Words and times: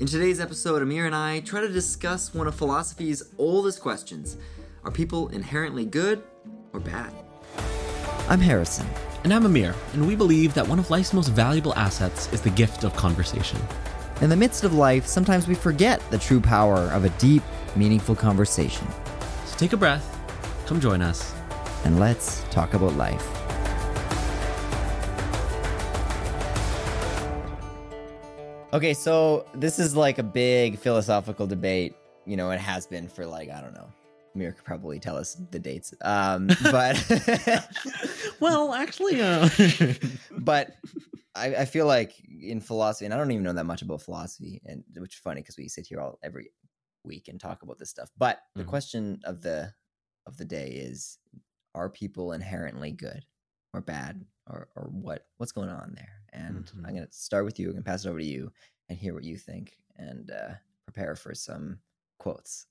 In 0.00 0.06
today's 0.06 0.38
episode, 0.38 0.80
Amir 0.80 1.06
and 1.06 1.14
I 1.14 1.40
try 1.40 1.60
to 1.60 1.68
discuss 1.68 2.32
one 2.32 2.46
of 2.46 2.54
philosophy's 2.54 3.20
oldest 3.36 3.80
questions 3.80 4.36
Are 4.84 4.92
people 4.92 5.26
inherently 5.30 5.84
good 5.84 6.22
or 6.72 6.78
bad? 6.78 7.12
I'm 8.28 8.38
Harrison. 8.38 8.86
And 9.24 9.34
I'm 9.34 9.44
Amir, 9.44 9.74
and 9.94 10.06
we 10.06 10.14
believe 10.14 10.54
that 10.54 10.68
one 10.68 10.78
of 10.78 10.88
life's 10.88 11.12
most 11.12 11.30
valuable 11.30 11.74
assets 11.74 12.32
is 12.32 12.40
the 12.40 12.50
gift 12.50 12.84
of 12.84 12.94
conversation. 12.94 13.58
In 14.20 14.30
the 14.30 14.36
midst 14.36 14.62
of 14.62 14.72
life, 14.72 15.04
sometimes 15.04 15.48
we 15.48 15.56
forget 15.56 16.00
the 16.12 16.18
true 16.18 16.40
power 16.40 16.78
of 16.92 17.04
a 17.04 17.10
deep, 17.18 17.42
meaningful 17.74 18.14
conversation. 18.14 18.86
So 19.46 19.56
take 19.56 19.72
a 19.72 19.76
breath, 19.76 20.16
come 20.66 20.78
join 20.78 21.02
us, 21.02 21.34
and 21.84 21.98
let's 21.98 22.44
talk 22.50 22.74
about 22.74 22.92
life. 22.92 23.37
Okay, 28.70 28.92
so 28.92 29.46
this 29.54 29.78
is 29.78 29.96
like 29.96 30.18
a 30.18 30.22
big 30.22 30.78
philosophical 30.78 31.46
debate. 31.46 31.94
You 32.26 32.36
know, 32.36 32.50
it 32.50 32.60
has 32.60 32.86
been 32.86 33.08
for 33.08 33.24
like, 33.24 33.48
I 33.48 33.62
don't 33.62 33.72
know. 33.72 33.88
Amir 34.34 34.52
could 34.52 34.64
probably 34.64 34.98
tell 35.00 35.16
us 35.16 35.38
the 35.50 35.58
dates. 35.58 35.94
Um, 36.02 36.48
but 36.62 37.02
well, 38.40 38.74
actually, 38.74 39.22
uh... 39.22 39.48
but 40.38 40.76
I, 41.34 41.54
I, 41.56 41.64
feel 41.64 41.86
like 41.86 42.12
in 42.28 42.60
philosophy, 42.60 43.06
and 43.06 43.14
I 43.14 43.16
don't 43.16 43.30
even 43.30 43.42
know 43.42 43.54
that 43.54 43.64
much 43.64 43.80
about 43.80 44.02
philosophy, 44.02 44.60
and 44.66 44.84
which 44.98 45.14
is 45.14 45.20
funny 45.20 45.40
because 45.40 45.56
we 45.56 45.68
sit 45.68 45.86
here 45.86 46.00
all 46.00 46.18
every 46.22 46.50
week 47.04 47.28
and 47.28 47.40
talk 47.40 47.62
about 47.62 47.78
this 47.78 47.88
stuff. 47.88 48.10
But 48.18 48.40
the 48.54 48.60
mm-hmm. 48.60 48.70
question 48.70 49.20
of 49.24 49.40
the 49.40 49.72
of 50.26 50.36
the 50.36 50.44
day 50.44 50.68
is: 50.68 51.18
Are 51.74 51.88
people 51.88 52.32
inherently 52.32 52.92
good 52.92 53.24
or 53.72 53.80
bad, 53.80 54.26
or 54.46 54.68
or 54.76 54.88
what 54.92 55.26
what's 55.38 55.52
going 55.52 55.70
on 55.70 55.94
there? 55.96 56.17
And 56.32 56.64
mm-hmm. 56.66 56.86
I'm 56.86 56.94
gonna 56.94 57.06
start 57.10 57.44
with 57.44 57.58
you 57.58 57.70
and 57.70 57.84
pass 57.84 58.04
it 58.04 58.08
over 58.08 58.18
to 58.18 58.24
you 58.24 58.52
and 58.88 58.98
hear 58.98 59.14
what 59.14 59.24
you 59.24 59.36
think 59.36 59.78
and 59.96 60.30
uh, 60.30 60.54
prepare 60.86 61.14
for 61.16 61.34
some 61.34 61.78
quotes. 62.18 62.66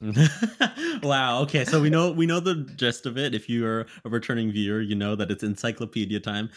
wow. 1.02 1.42
Okay, 1.42 1.64
so 1.64 1.80
we 1.80 1.90
know 1.90 2.10
we 2.12 2.26
know 2.26 2.40
the 2.40 2.56
gist 2.76 3.06
of 3.06 3.16
it. 3.18 3.34
If 3.34 3.48
you 3.48 3.66
are 3.66 3.86
a 4.04 4.08
returning 4.08 4.50
viewer, 4.52 4.80
you 4.80 4.94
know 4.94 5.14
that 5.16 5.30
it's 5.30 5.42
encyclopedia 5.42 6.20
time. 6.20 6.50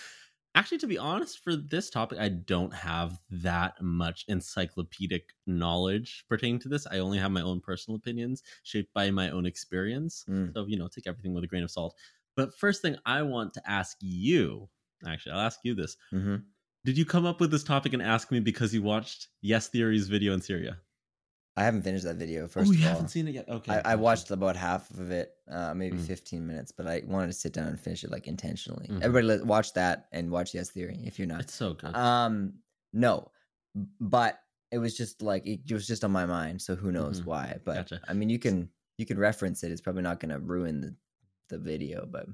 Actually, 0.56 0.78
to 0.78 0.88
be 0.88 0.98
honest, 0.98 1.44
for 1.44 1.58
this 1.58 1.90
topic, 1.90 2.18
I 2.18 2.30
don't 2.30 2.74
have 2.74 3.20
that 3.30 3.82
much 3.82 4.24
encyclopedic 4.30 5.34
knowledge 5.46 6.24
pertaining 6.30 6.60
to 6.60 6.70
this. 6.70 6.88
I 6.90 7.00
only 7.00 7.18
have 7.18 7.32
my 7.32 7.42
own 7.42 7.60
personal 7.60 7.98
opinions 7.98 8.42
shaped 8.64 8.94
by 8.94 9.12
my 9.12 9.30
own 9.32 9.46
experience. 9.46 10.24
Mm. 10.30 10.54
So, 10.54 10.66
you 10.66 10.78
know, 10.78 10.88
take 10.88 11.08
everything 11.08 11.34
with 11.34 11.44
a 11.44 11.48
grain 11.48 11.64
of 11.64 11.72
salt. 11.72 11.94
But 12.38 12.58
first 12.58 12.82
thing 12.82 12.96
I 13.06 13.22
want 13.24 13.54
to 13.56 13.70
ask 13.70 13.98
you, 14.00 14.70
actually, 15.06 15.34
I'll 15.34 15.42
ask 15.42 15.60
you 15.64 15.76
this. 15.76 15.98
Mm-hmm. 16.14 16.36
Did 16.86 16.98
you 16.98 17.06
come 17.06 17.26
up 17.26 17.40
with 17.40 17.52
this 17.52 17.64
topic 17.64 17.94
and 17.94 18.02
ask 18.02 18.32
me 18.32 18.40
because 18.40 18.74
you 18.74 18.84
watched 18.84 19.30
Yes 19.42 19.68
Theory's 19.68 20.08
video 20.08 20.34
in 20.34 20.42
Syria? 20.42 20.78
I 21.58 21.64
haven't 21.64 21.84
finished 21.84 22.04
that 22.04 22.18
video. 22.18 22.48
First, 22.48 22.70
oh, 22.70 22.74
you 22.74 22.84
haven't 22.84 23.08
seen 23.08 23.28
it 23.30 23.34
yet? 23.34 23.48
Okay, 23.48 23.72
I, 23.74 23.94
I, 23.94 23.96
watched 23.96 24.30
about 24.30 24.58
half 24.58 24.90
of 24.92 25.10
it, 25.10 25.32
uh, 25.50 25.74
maybe 25.74 25.98
mm. 25.98 26.06
15 26.06 26.46
minutes, 26.46 26.74
but 26.74 26.86
I 26.86 27.02
wanted 27.06 27.28
to 27.28 27.34
sit 27.34 27.54
down 27.54 27.68
and 27.68 27.80
finish 27.80 28.04
it 28.04 28.12
like 28.12 28.28
intentionally. 28.28 28.88
Mm-hmm. 28.88 29.04
Everybody, 29.04 29.42
watch 29.44 29.74
that 29.74 30.08
and 30.12 30.30
watch 30.30 30.54
Yes 30.54 30.70
Theory 30.70 31.00
if 31.06 31.18
you're 31.18 31.30
not. 31.30 31.42
It's 31.42 31.54
so 31.54 31.74
good. 31.74 31.96
Um, 31.96 32.56
no, 32.92 33.32
but 34.02 34.40
it 34.72 34.80
was 34.80 34.98
just 34.98 35.22
like 35.22 35.48
it 35.48 35.72
was 35.72 35.88
just 35.88 36.04
on 36.04 36.12
my 36.12 36.26
mind, 36.26 36.62
so 36.62 36.76
who 36.76 36.92
knows 36.92 37.22
mm-hmm. 37.22 37.30
why? 37.30 37.58
But 37.64 37.76
gotcha. 37.76 38.02
I 38.08 38.14
mean, 38.14 38.30
you 38.30 38.40
can 38.40 38.70
you 38.98 39.06
can 39.06 39.18
reference 39.18 39.64
it. 39.64 39.72
It's 39.72 39.82
probably 39.82 40.04
not 40.04 40.20
going 40.20 40.32
to 40.32 40.40
ruin 40.40 40.82
the 40.82 40.96
the 41.50 41.58
video, 41.58 42.06
but. 42.06 42.28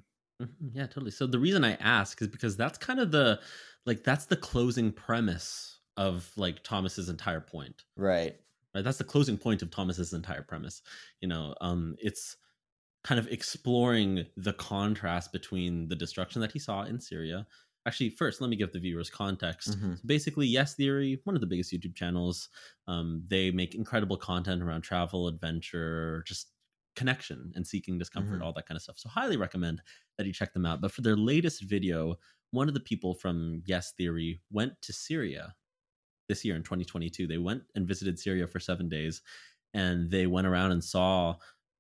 Yeah, 0.74 0.88
totally. 0.88 1.12
So 1.12 1.28
the 1.28 1.40
reason 1.40 1.64
I 1.64 1.74
ask 1.76 2.22
is 2.22 2.28
because 2.28 2.56
that's 2.58 2.78
kind 2.78 3.00
of 3.00 3.12
the 3.12 3.40
like 3.86 4.04
that's 4.04 4.26
the 4.26 4.38
closing 4.38 4.92
premise 4.92 5.80
of 5.98 6.32
like 6.38 6.64
Thomas's 6.64 7.10
entire 7.10 7.42
point. 7.42 7.84
Right 7.96 8.36
right 8.74 8.84
that's 8.84 8.98
the 8.98 9.04
closing 9.04 9.38
point 9.38 9.62
of 9.62 9.72
thomas's 9.72 10.14
entire 10.14 10.42
premise 10.42 10.82
you 11.20 11.28
know 11.28 11.54
um 11.62 11.96
it's 12.00 12.38
kind 13.04 13.20
of 13.20 13.28
exploring 13.28 14.26
the 14.38 14.54
contrast 14.54 15.32
between 15.32 15.88
the 15.88 15.96
destruction 15.96 16.42
that 16.42 16.52
he 16.52 16.60
saw 16.60 16.84
in 16.84 17.00
syria 17.00 17.46
actually 17.88 18.10
first 18.10 18.42
let 18.42 18.50
me 18.50 18.56
give 18.56 18.72
the 18.72 18.80
viewers 18.80 19.10
context 19.10 19.72
mm-hmm. 19.72 19.96
so 19.96 20.02
basically 20.06 20.46
yes 20.46 20.76
theory 20.76 21.20
one 21.24 21.36
of 21.36 21.42
the 21.42 21.48
biggest 21.48 21.74
youtube 21.74 21.96
channels 21.96 22.50
um, 22.88 23.24
they 23.28 23.50
make 23.52 23.76
incredible 23.76 24.18
content 24.18 24.62
around 24.62 24.82
travel 24.82 25.28
adventure 25.28 26.24
just 26.28 26.50
connection 26.96 27.52
and 27.56 27.66
seeking 27.66 27.98
discomfort 27.98 28.36
mm-hmm. 28.36 28.44
all 28.44 28.54
that 28.54 28.68
kind 28.68 28.76
of 28.76 28.84
stuff 28.84 29.00
so 29.00 29.10
highly 29.10 29.38
recommend 29.38 29.82
that 30.22 30.28
you 30.28 30.34
check 30.34 30.54
them 30.54 30.66
out 30.66 30.82
but 30.82 30.92
for 30.92 31.02
their 31.02 31.18
latest 31.18 31.64
video 31.64 32.16
one 32.52 32.68
of 32.68 32.74
the 32.74 32.80
people 32.80 33.14
from 33.14 33.62
yes 33.66 33.94
theory 33.98 34.42
went 34.52 34.74
to 34.82 34.94
syria 34.94 35.54
this 36.32 36.46
year 36.46 36.56
in 36.56 36.64
2022. 36.64 37.28
They 37.28 37.38
went 37.38 37.64
and 37.76 37.86
visited 37.86 38.18
Syria 38.18 38.48
for 38.48 38.60
seven 38.60 38.88
days, 38.88 39.22
and 39.74 40.10
they 40.10 40.28
went 40.28 40.48
around 40.48 40.72
and 40.72 40.84
saw 40.84 41.36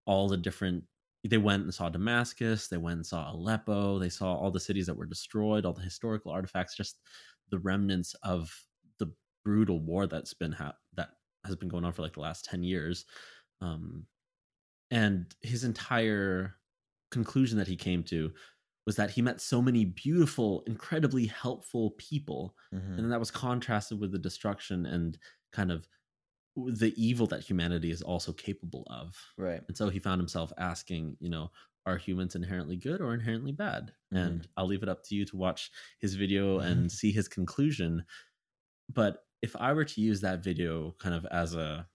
all 0.05 0.27
the 0.27 0.35
different. 0.35 0.83
They 1.23 1.37
went 1.37 1.63
and 1.63 1.73
saw 1.73 1.87
Damascus. 1.87 2.67
They 2.67 2.77
went 2.77 2.97
and 2.97 3.05
saw 3.05 3.31
Aleppo. 3.31 3.97
They 3.97 4.09
saw 4.09 4.33
all 4.33 4.51
the 4.51 4.59
cities 4.59 4.87
that 4.87 4.97
were 4.97 5.05
destroyed, 5.05 5.65
all 5.65 5.73
the 5.73 5.81
historical 5.81 6.33
artifacts, 6.33 6.75
just 6.75 6.97
the 7.49 7.59
remnants 7.59 8.13
of 8.23 8.53
the 8.99 9.09
brutal 9.45 9.79
war 9.79 10.05
that's 10.05 10.33
been 10.33 10.51
ha- 10.51 10.75
that 10.95 11.11
has 11.45 11.55
been 11.55 11.69
going 11.69 11.85
on 11.85 11.93
for 11.93 12.01
like 12.01 12.13
the 12.13 12.19
last 12.19 12.45
10 12.45 12.63
years 12.63 13.05
um, 13.61 14.05
and 14.91 15.33
his 15.41 15.63
entire 15.63 16.55
conclusion 17.11 17.57
that 17.57 17.67
he 17.67 17.75
came 17.75 18.03
to 18.03 18.31
was 18.85 18.95
that 18.95 19.11
he 19.11 19.21
met 19.21 19.39
so 19.39 19.61
many 19.61 19.85
beautiful, 19.85 20.63
incredibly 20.65 21.27
helpful 21.27 21.91
people. 21.97 22.55
Mm-hmm. 22.73 22.99
And 22.99 23.11
that 23.11 23.19
was 23.19 23.29
contrasted 23.29 23.99
with 23.99 24.11
the 24.11 24.19
destruction 24.19 24.85
and 24.85 25.17
kind 25.53 25.71
of 25.71 25.87
the 26.55 26.93
evil 26.97 27.27
that 27.27 27.41
humanity 27.41 27.91
is 27.91 28.01
also 28.01 28.33
capable 28.33 28.85
of. 28.89 29.15
Right. 29.37 29.61
And 29.67 29.77
so 29.77 29.89
he 29.89 29.99
found 29.99 30.19
himself 30.19 30.51
asking, 30.57 31.15
you 31.19 31.29
know, 31.29 31.51
are 31.85 31.97
humans 31.97 32.35
inherently 32.35 32.75
good 32.75 33.01
or 33.01 33.13
inherently 33.13 33.51
bad? 33.51 33.91
Mm-hmm. 34.13 34.17
And 34.17 34.47
I'll 34.57 34.67
leave 34.67 34.83
it 34.83 34.89
up 34.89 35.03
to 35.05 35.15
you 35.15 35.25
to 35.25 35.37
watch 35.37 35.71
his 35.99 36.15
video 36.15 36.59
and 36.59 36.77
mm-hmm. 36.77 36.87
see 36.89 37.11
his 37.11 37.27
conclusion. 37.27 38.03
But 38.91 39.23
if 39.41 39.55
I 39.55 39.73
were 39.73 39.85
to 39.85 40.01
use 40.01 40.21
that 40.21 40.43
video 40.43 40.95
kind 40.99 41.15
of 41.15 41.25
as 41.31 41.55
a 41.55 41.87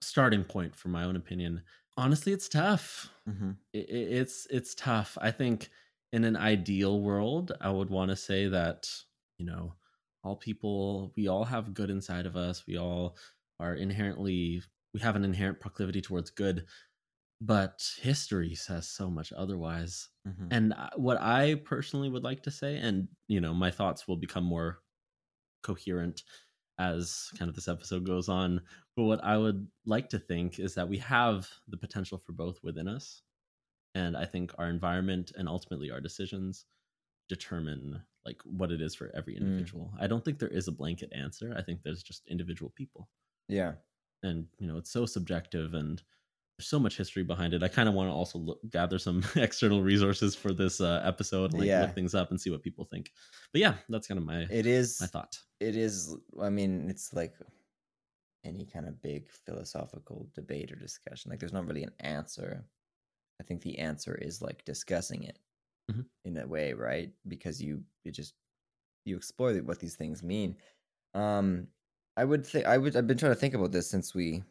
starting 0.00 0.44
point 0.44 0.74
for 0.74 0.88
my 0.88 1.04
own 1.04 1.16
opinion, 1.16 1.62
honestly, 1.96 2.32
it's 2.32 2.48
tough. 2.48 3.10
Mm-hmm. 3.28 3.50
It, 3.72 3.90
it's 3.90 4.46
it's 4.50 4.74
tough. 4.74 5.16
I 5.20 5.30
think 5.30 5.70
in 6.12 6.24
an 6.24 6.36
ideal 6.36 7.00
world, 7.00 7.52
I 7.60 7.70
would 7.70 7.90
want 7.90 8.10
to 8.10 8.16
say 8.16 8.48
that, 8.48 8.88
you 9.38 9.46
know, 9.46 9.74
all 10.22 10.36
people, 10.36 11.12
we 11.16 11.28
all 11.28 11.44
have 11.44 11.74
good 11.74 11.90
inside 11.90 12.26
of 12.26 12.36
us. 12.36 12.64
We 12.66 12.78
all 12.78 13.16
are 13.58 13.74
inherently, 13.74 14.62
we 14.92 15.00
have 15.00 15.16
an 15.16 15.24
inherent 15.24 15.58
proclivity 15.58 16.00
towards 16.02 16.30
good, 16.30 16.66
but 17.40 17.82
history 18.00 18.54
says 18.54 18.88
so 18.88 19.08
much 19.08 19.32
otherwise. 19.32 20.08
Mm-hmm. 20.28 20.46
And 20.50 20.74
what 20.96 21.20
I 21.20 21.56
personally 21.64 22.10
would 22.10 22.22
like 22.22 22.42
to 22.42 22.50
say, 22.50 22.76
and, 22.76 23.08
you 23.26 23.40
know, 23.40 23.54
my 23.54 23.70
thoughts 23.70 24.06
will 24.06 24.16
become 24.16 24.44
more 24.44 24.80
coherent 25.62 26.22
as 26.78 27.30
kind 27.38 27.48
of 27.48 27.54
this 27.54 27.68
episode 27.68 28.06
goes 28.06 28.28
on. 28.28 28.60
But 28.96 29.04
what 29.04 29.24
I 29.24 29.36
would 29.36 29.66
like 29.86 30.08
to 30.10 30.18
think 30.18 30.58
is 30.58 30.74
that 30.74 30.88
we 30.88 30.98
have 30.98 31.48
the 31.68 31.76
potential 31.76 32.18
for 32.18 32.32
both 32.32 32.58
within 32.62 32.88
us 32.88 33.22
and 33.94 34.16
i 34.16 34.24
think 34.24 34.52
our 34.58 34.68
environment 34.68 35.32
and 35.36 35.48
ultimately 35.48 35.90
our 35.90 36.00
decisions 36.00 36.66
determine 37.28 38.00
like 38.24 38.40
what 38.44 38.70
it 38.70 38.80
is 38.80 38.94
for 38.94 39.10
every 39.14 39.34
mm. 39.34 39.38
individual 39.38 39.92
mm. 39.94 40.02
i 40.02 40.06
don't 40.06 40.24
think 40.24 40.38
there 40.38 40.48
is 40.48 40.68
a 40.68 40.72
blanket 40.72 41.12
answer 41.14 41.54
i 41.56 41.62
think 41.62 41.80
there's 41.82 42.02
just 42.02 42.22
individual 42.28 42.72
people 42.76 43.08
yeah 43.48 43.72
and 44.22 44.46
you 44.58 44.66
know 44.66 44.76
it's 44.76 44.92
so 44.92 45.06
subjective 45.06 45.74
and 45.74 46.02
so 46.62 46.78
much 46.78 46.96
history 46.96 47.22
behind 47.22 47.54
it 47.54 47.62
i 47.62 47.68
kind 47.68 47.88
of 47.88 47.94
want 47.94 48.08
to 48.08 48.12
also 48.12 48.38
look, 48.38 48.58
gather 48.70 48.98
some 48.98 49.22
external 49.36 49.82
resources 49.82 50.34
for 50.34 50.52
this 50.52 50.80
uh, 50.80 51.02
episode 51.04 51.52
like 51.52 51.66
yeah. 51.66 51.82
look 51.82 51.94
things 51.94 52.14
up 52.14 52.30
and 52.30 52.40
see 52.40 52.50
what 52.50 52.62
people 52.62 52.84
think 52.84 53.10
but 53.52 53.60
yeah 53.60 53.74
that's 53.88 54.06
kind 54.06 54.18
of 54.18 54.24
my 54.24 54.46
it 54.50 54.66
is 54.66 54.98
my 55.00 55.06
thought 55.06 55.38
it 55.60 55.76
is 55.76 56.16
i 56.40 56.48
mean 56.48 56.86
it's 56.88 57.12
like 57.12 57.34
any 58.44 58.64
kind 58.64 58.88
of 58.88 59.00
big 59.02 59.28
philosophical 59.28 60.26
debate 60.34 60.72
or 60.72 60.76
discussion 60.76 61.30
like 61.30 61.38
there's 61.38 61.52
not 61.52 61.66
really 61.66 61.84
an 61.84 61.92
answer 62.00 62.64
I 63.42 63.44
think 63.44 63.62
the 63.62 63.78
answer 63.78 64.14
is 64.14 64.40
like 64.40 64.64
discussing 64.64 65.24
it 65.24 65.38
mm-hmm. 65.90 66.02
in 66.24 66.36
a 66.38 66.46
way, 66.46 66.72
right? 66.74 67.10
Because 67.26 67.60
you 67.60 67.82
you 68.04 68.12
just 68.12 68.34
you 69.04 69.16
explore 69.16 69.52
what 69.54 69.80
these 69.80 69.96
things 69.96 70.22
mean. 70.22 70.54
Um, 71.14 71.66
I 72.16 72.24
would 72.24 72.46
think 72.46 72.66
I 72.66 72.78
would 72.78 72.96
I've 72.96 73.08
been 73.08 73.18
trying 73.18 73.32
to 73.32 73.40
think 73.40 73.54
about 73.54 73.72
this 73.72 73.90
since 73.90 74.14
we 74.14 74.44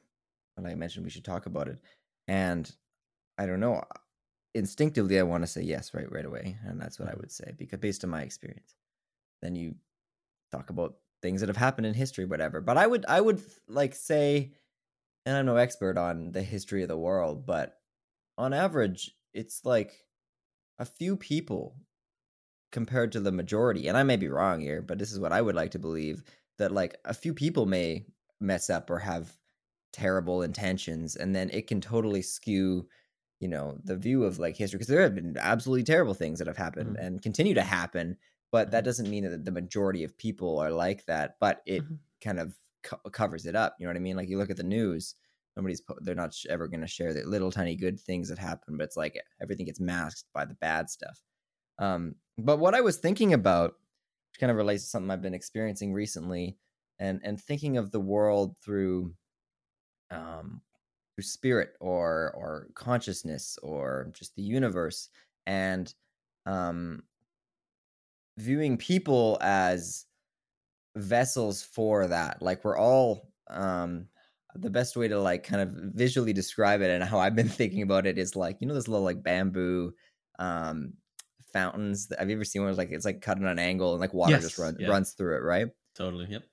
when 0.55 0.69
I 0.69 0.75
mentioned 0.75 1.05
we 1.05 1.09
should 1.09 1.23
talk 1.23 1.45
about 1.45 1.69
it, 1.69 1.79
and 2.31 2.71
I 3.37 3.45
don't 3.45 3.59
know. 3.59 3.83
Instinctively, 4.55 5.19
I 5.19 5.23
want 5.23 5.43
to 5.43 5.47
say 5.47 5.61
yes 5.61 5.93
right 5.93 6.09
right 6.09 6.25
away, 6.25 6.57
and 6.65 6.79
that's 6.79 6.97
what 6.97 7.09
I 7.09 7.13
would 7.19 7.31
say 7.31 7.53
because 7.57 7.79
based 7.79 8.05
on 8.05 8.09
my 8.09 8.21
experience, 8.21 8.73
then 9.41 9.53
you 9.55 9.75
talk 10.51 10.69
about 10.69 10.95
things 11.21 11.41
that 11.41 11.49
have 11.49 11.57
happened 11.57 11.87
in 11.87 11.93
history, 11.93 12.23
whatever. 12.23 12.61
But 12.61 12.77
I 12.77 12.87
would 12.87 13.05
I 13.05 13.19
would 13.19 13.41
like 13.67 13.95
say, 13.95 14.53
and 15.25 15.35
I'm 15.35 15.45
no 15.45 15.57
expert 15.57 15.97
on 15.97 16.31
the 16.31 16.41
history 16.41 16.83
of 16.83 16.87
the 16.87 16.97
world, 16.97 17.45
but 17.45 17.77
on 18.37 18.53
average, 18.53 19.11
it's 19.33 19.65
like 19.65 19.93
a 20.79 20.85
few 20.85 21.17
people 21.17 21.75
compared 22.71 23.11
to 23.11 23.19
the 23.19 23.31
majority. 23.33 23.89
And 23.89 23.97
I 23.97 24.03
may 24.03 24.15
be 24.15 24.29
wrong 24.29 24.61
here, 24.61 24.81
but 24.81 24.97
this 24.97 25.11
is 25.11 25.19
what 25.19 25.33
I 25.33 25.41
would 25.41 25.55
like 25.55 25.71
to 25.71 25.79
believe 25.79 26.23
that 26.59 26.71
like 26.71 26.95
a 27.03 27.13
few 27.13 27.33
people 27.33 27.65
may 27.65 28.05
mess 28.39 28.69
up 28.69 28.89
or 28.89 28.99
have 28.99 29.35
terrible 29.91 30.41
intentions 30.41 31.15
and 31.15 31.35
then 31.35 31.49
it 31.49 31.67
can 31.67 31.81
totally 31.81 32.21
skew 32.21 32.87
you 33.39 33.47
know 33.47 33.77
the 33.83 33.95
view 33.95 34.23
of 34.23 34.39
like 34.39 34.55
history 34.55 34.77
because 34.77 34.87
there 34.87 35.01
have 35.01 35.15
been 35.15 35.35
absolutely 35.39 35.83
terrible 35.83 36.13
things 36.13 36.39
that 36.39 36.47
have 36.47 36.57
happened 36.57 36.95
mm-hmm. 36.95 37.05
and 37.05 37.21
continue 37.21 37.53
to 37.53 37.61
happen 37.61 38.15
but 38.51 38.71
that 38.71 38.79
mm-hmm. 38.79 38.85
doesn't 38.85 39.09
mean 39.09 39.23
that 39.23 39.43
the 39.43 39.51
majority 39.51 40.03
of 40.03 40.17
people 40.17 40.59
are 40.59 40.71
like 40.71 41.05
that 41.05 41.35
but 41.39 41.61
it 41.65 41.83
mm-hmm. 41.83 41.95
kind 42.23 42.39
of 42.39 42.55
co- 42.83 42.97
covers 43.11 43.45
it 43.45 43.55
up 43.55 43.75
you 43.79 43.85
know 43.85 43.89
what 43.89 43.97
i 43.97 44.01
mean 44.01 44.15
like 44.15 44.29
you 44.29 44.37
look 44.37 44.49
at 44.49 44.57
the 44.57 44.63
news 44.63 45.15
nobody's 45.57 45.81
they're 46.01 46.15
not 46.15 46.33
ever 46.49 46.67
going 46.67 46.81
to 46.81 46.87
share 46.87 47.13
the 47.13 47.23
little 47.23 47.51
tiny 47.51 47.75
good 47.75 47.99
things 47.99 48.29
that 48.29 48.37
happen 48.37 48.77
but 48.77 48.85
it's 48.85 48.97
like 48.97 49.19
everything 49.41 49.65
gets 49.65 49.79
masked 49.79 50.29
by 50.33 50.45
the 50.45 50.53
bad 50.55 50.89
stuff 50.89 51.21
um 51.79 52.15
but 52.37 52.59
what 52.59 52.75
i 52.75 52.81
was 52.81 52.97
thinking 52.97 53.33
about 53.33 53.71
which 54.31 54.39
kind 54.39 54.51
of 54.51 54.57
relates 54.57 54.83
to 54.83 54.89
something 54.89 55.11
i've 55.11 55.21
been 55.21 55.33
experiencing 55.33 55.91
recently 55.91 56.55
and 56.99 57.19
and 57.23 57.41
thinking 57.41 57.77
of 57.77 57.91
the 57.91 57.99
world 57.99 58.55
through 58.63 59.13
um 60.11 60.61
through 61.15 61.23
spirit 61.23 61.73
or 61.79 62.33
or 62.35 62.67
consciousness 62.75 63.57
or 63.63 64.09
just 64.13 64.35
the 64.35 64.41
universe. 64.41 65.09
And 65.47 65.93
um 66.45 67.03
viewing 68.37 68.77
people 68.77 69.37
as 69.41 70.05
vessels 70.97 71.61
for 71.61 72.07
that 72.07 72.41
like 72.41 72.65
we're 72.65 72.77
all 72.77 73.29
um 73.49 74.07
the 74.55 74.69
best 74.69 74.97
way 74.97 75.07
to 75.07 75.19
like 75.19 75.43
kind 75.43 75.61
of 75.61 75.69
visually 75.93 76.33
describe 76.33 76.81
it 76.81 76.89
and 76.89 77.03
how 77.03 77.19
I've 77.19 77.35
been 77.35 77.47
thinking 77.49 77.81
about 77.81 78.05
it 78.05 78.17
is 78.17 78.35
like 78.35 78.57
you 78.59 78.67
know 78.67 78.73
those 78.73 78.87
little 78.87 79.05
like 79.05 79.23
bamboo 79.23 79.93
um 80.39 80.93
fountains? 81.53 82.11
Have 82.17 82.29
you 82.29 82.35
ever 82.35 82.43
seen 82.43 82.63
one 82.63 82.75
like 82.75 82.91
it's 82.91 83.05
like 83.05 83.21
cut 83.21 83.37
on 83.37 83.45
an 83.45 83.59
angle 83.59 83.91
and 83.93 84.01
like 84.01 84.13
water 84.13 84.33
yes, 84.33 84.43
just 84.43 84.57
run, 84.57 84.75
yeah. 84.79 84.89
runs 84.89 85.13
through 85.13 85.35
it 85.35 85.43
right? 85.43 85.67
Totally. 85.95 86.27
Yep. 86.29 86.43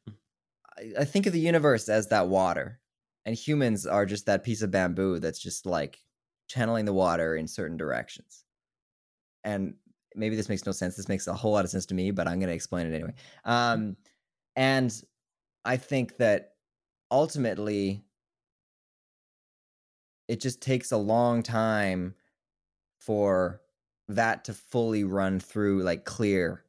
I, 0.78 1.00
I 1.00 1.04
think 1.04 1.26
of 1.26 1.32
the 1.32 1.40
universe 1.40 1.88
as 1.88 2.08
that 2.08 2.28
water 2.28 2.80
and 3.24 3.34
humans 3.34 3.86
are 3.86 4.06
just 4.06 4.26
that 4.26 4.44
piece 4.44 4.62
of 4.62 4.70
bamboo 4.70 5.18
that's 5.18 5.38
just 5.38 5.66
like 5.66 6.00
channeling 6.48 6.84
the 6.84 6.92
water 6.92 7.36
in 7.36 7.46
certain 7.46 7.76
directions. 7.76 8.44
And 9.44 9.74
maybe 10.14 10.36
this 10.36 10.48
makes 10.48 10.66
no 10.66 10.72
sense. 10.72 10.96
This 10.96 11.08
makes 11.08 11.26
a 11.26 11.34
whole 11.34 11.52
lot 11.52 11.64
of 11.64 11.70
sense 11.70 11.86
to 11.86 11.94
me 11.94 12.10
but 12.10 12.26
i'm 12.26 12.38
going 12.38 12.48
to 12.48 12.54
explain 12.54 12.86
it 12.86 12.94
anyway. 12.94 13.14
Um 13.44 13.96
and 14.56 14.92
i 15.64 15.76
think 15.76 16.16
that 16.18 16.54
ultimately 17.10 18.04
it 20.26 20.40
just 20.40 20.60
takes 20.60 20.92
a 20.92 20.96
long 20.96 21.42
time 21.42 22.14
for 22.98 23.62
that 24.08 24.44
to 24.44 24.52
fully 24.52 25.04
run 25.04 25.38
through 25.38 25.82
like 25.82 26.04
clear 26.04 26.64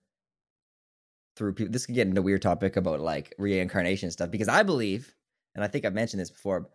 through 1.36 1.54
people 1.54 1.72
this 1.72 1.86
could 1.86 1.96
get 1.96 2.08
into 2.08 2.22
a 2.22 2.24
weird 2.24 2.42
topic 2.42 2.76
about 2.76 3.00
like 3.00 3.34
reincarnation 3.38 4.12
stuff 4.12 4.30
because 4.30 4.48
i 4.48 4.62
believe 4.62 5.16
and 5.56 5.64
i 5.64 5.68
think 5.68 5.86
i've 5.86 5.94
mentioned 5.94 6.20
this 6.20 6.32
before 6.32 6.70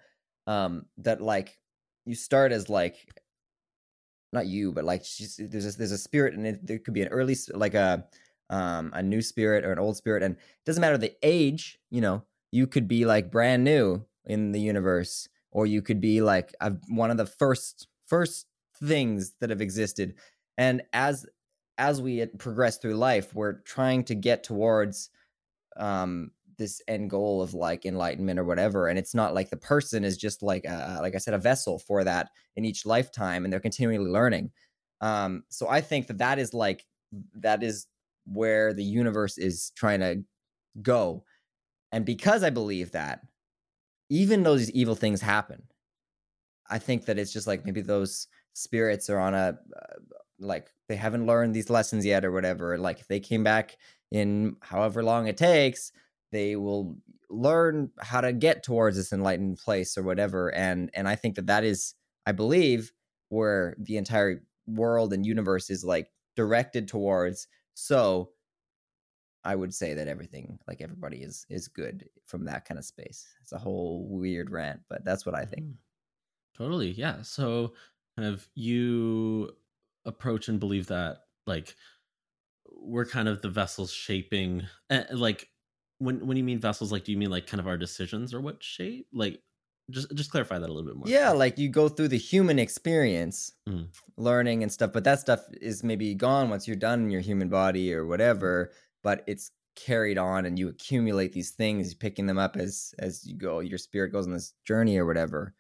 um 0.47 0.85
that 0.99 1.21
like 1.21 1.59
you 2.07 2.15
start 2.15 2.53
as 2.53 2.69
like 2.69 3.09
not 4.33 4.47
you 4.47 4.73
but 4.73 4.85
like 4.85 5.05
there's 5.39 5.75
a, 5.75 5.79
there's 5.79 5.93
a 5.93 5.99
spirit 5.99 6.35
and 6.35 6.47
it, 6.47 6.67
there 6.67 6.79
could 6.79 6.95
be 6.95 7.03
an 7.03 7.09
early 7.09 7.37
like 7.55 7.75
a 7.75 8.05
um 8.51 8.91
a 8.95 9.03
new 9.03 9.23
spirit 9.23 9.65
or 9.65 9.73
an 9.73 9.79
old 9.79 9.97
spirit 9.97 10.23
and 10.23 10.35
it 10.35 10.65
doesn't 10.67 10.81
matter 10.81 10.99
the 10.99 11.15
age 11.23 11.79
you 11.91 12.01
know 12.01 12.23
you 12.53 12.67
could 12.67 12.87
be 12.87 13.05
like 13.05 13.31
brand 13.31 13.65
new 13.65 14.05
in 14.27 14.53
the 14.53 14.61
universe 14.61 15.29
or 15.51 15.67
you 15.67 15.81
could 15.81 16.01
be 16.01 16.21
like 16.21 16.55
one 16.89 17.11
of 17.11 17.17
the 17.17 17.27
first 17.27 17.89
first 18.07 18.47
things 18.83 19.33
that 19.41 19.51
have 19.51 19.61
existed. 19.61 20.15
And 20.59 20.83
as 20.93 21.27
as 21.79 22.01
we 22.01 22.25
progress 22.39 22.79
through 22.79 22.95
life 22.95 23.35
we're 23.35 23.55
trying 23.63 24.05
to 24.05 24.15
get 24.15 24.45
towards 24.45 25.11
um 25.77 26.31
this 26.57 26.81
end 26.89 27.11
goal 27.11 27.43
of 27.43 27.55
like 27.55 27.87
enlightenment 27.87 28.39
or 28.39 28.45
whatever 28.45 28.89
and 28.89 28.99
it's 28.99 29.15
not 29.15 29.35
like 29.35 29.51
the 29.51 29.57
person 29.57 30.05
is 30.05 30.17
just 30.17 30.43
like 30.43 30.65
a, 30.65 30.99
like 31.01 31.15
i 31.15 31.19
said 31.19 31.35
a 31.35 31.39
vessel 31.39 31.79
for 31.79 32.05
that 32.05 32.31
in 32.57 32.65
each 32.65 32.87
lifetime 32.87 33.45
and 33.45 33.53
they're 33.53 33.61
continually 33.61 34.11
learning 34.11 34.51
um 35.01 35.43
so 35.49 35.69
i 35.69 35.81
think 35.81 36.07
that 36.07 36.19
that 36.19 36.39
is 36.39 36.55
like 36.55 36.85
that 37.35 37.63
is 37.63 37.87
where 38.27 38.73
the 38.73 38.85
universe 38.85 39.39
is 39.39 39.71
trying 39.77 40.01
to 40.01 40.23
go 40.83 41.25
and 41.95 42.05
because 42.05 42.43
I 42.43 42.51
believe 42.51 42.91
that, 42.91 43.21
even 44.11 44.43
though 44.43 44.57
these 44.57 44.73
evil 44.73 44.97
things 44.97 45.21
happen, 45.21 45.63
I 46.69 46.81
think 46.81 47.05
that 47.05 47.21
it's 47.21 47.33
just 47.33 47.47
like 47.47 47.65
maybe 47.65 47.83
those 47.83 48.27
spirits 48.53 49.09
are 49.09 49.21
on 49.21 49.33
a 49.33 49.57
uh, 49.81 49.95
like 50.41 50.71
they 50.89 50.97
haven't 50.97 51.27
learned 51.27 51.55
these 51.55 51.71
lessons 51.71 52.05
yet 52.05 52.25
or 52.25 52.33
whatever. 52.33 52.77
Like 52.79 52.99
if 52.99 53.07
they 53.07 53.21
came 53.21 53.45
back 53.45 53.77
in 54.11 54.57
however 54.61 55.05
long 55.05 55.29
it 55.29 55.37
takes, 55.37 55.93
they 56.35 56.57
will 56.57 56.97
learn 57.31 57.91
how 58.01 58.21
to 58.21 58.33
get 58.33 58.63
towards 58.63 58.97
this 58.97 59.13
enlightened 59.13 59.59
place 59.59 59.97
or 59.97 60.03
whatever. 60.03 60.55
And 60.55 60.91
and 60.95 61.09
I 61.09 61.17
think 61.17 61.37
that 61.37 61.47
that 61.47 61.65
is, 61.65 61.95
I 62.27 62.33
believe, 62.33 62.93
where 63.29 63.77
the 63.79 63.97
entire 63.97 64.43
world 64.67 65.13
and 65.13 65.27
universe 65.27 65.71
is 65.71 65.85
like 65.85 66.11
directed 66.37 66.89
towards. 66.89 67.47
So 67.75 68.31
I 69.45 69.55
would 69.55 69.75
say 69.75 69.95
that 69.95 70.09
everything, 70.09 70.59
like 70.67 70.81
everybody, 70.81 71.19
is 71.19 71.47
is 71.51 71.69
good 71.69 72.09
from 72.27 72.47
that 72.47 72.65
kind 72.65 72.79
of 72.79 72.85
space. 72.85 73.27
It's 73.43 73.53
a 73.53 73.59
whole 73.59 74.07
weird 74.09 74.51
rant, 74.51 74.81
but 74.89 75.05
that's 75.05 75.27
what 75.27 75.35
I 75.35 75.45
think. 75.45 75.65
Mm. 75.65 75.75
Totally, 76.57 76.93
yeah. 76.93 77.23
So, 77.23 77.75
kind 78.17 78.29
of, 78.33 78.47
you 78.55 79.51
approach 80.05 80.49
and 80.49 80.61
believe 80.61 80.87
that, 80.87 81.19
like, 81.47 81.75
we're 82.71 83.05
kind 83.05 83.29
of 83.29 83.43
the 83.43 83.49
vessels 83.49 83.91
shaping, 83.91 84.63
uh, 84.89 85.03
like, 85.11 85.49
when 85.99 86.27
when 86.27 86.37
you 86.37 86.45
mean 86.45 86.59
vessels, 86.59 86.93
like, 86.93 87.05
do 87.05 87.13
you 87.13 87.19
mean 87.19 87.31
like 87.31 87.47
kind 87.47 87.61
of 87.61 87.67
our 87.67 87.77
decisions 87.77 88.35
or 88.35 88.41
what 88.41 88.63
shape? 88.63 89.07
Like, 89.13 89.41
just 89.91 90.15
just 90.15 90.31
clarify 90.31 90.59
that 90.59 90.69
a 90.69 90.73
little 90.73 90.89
bit 90.89 90.97
more. 90.97 91.09
Yeah, 91.09 91.31
like 91.31 91.59
you 91.59 91.69
go 91.69 91.89
through 91.89 92.09
the 92.09 92.19
human 92.19 92.59
experience, 92.59 93.53
mm. 93.69 93.89
learning 94.17 94.63
and 94.63 94.73
stuff, 94.73 94.93
but 94.93 95.05
that 95.05 95.21
stuff 95.21 95.41
is 95.61 95.85
maybe 95.85 96.15
gone 96.15 96.51
once 96.51 96.67
you're 96.67 96.77
done 96.77 97.05
in 97.05 97.11
your 97.11 97.21
human 97.21 97.49
body 97.49 97.93
or 97.93 98.07
whatever 98.07 98.71
but 99.05 99.23
it's 99.29 99.53
carried 99.77 100.19
on 100.19 100.47
and 100.47 100.59
you 100.59 100.69
accumulate 100.69 101.33
these 101.33 101.51
things 101.51 101.95
picking 101.95 102.27
them 102.27 102.39
up 102.39 102.57
as 102.57 102.95
as 102.99 103.27
you 103.27 103.37
go 103.37 103.61
your 103.61 103.79
spirit 103.79 104.11
goes 104.11 104.27
on 104.27 104.33
this 104.33 104.55
journey 104.65 104.97
or 104.97 105.07
whatever. 105.07 105.55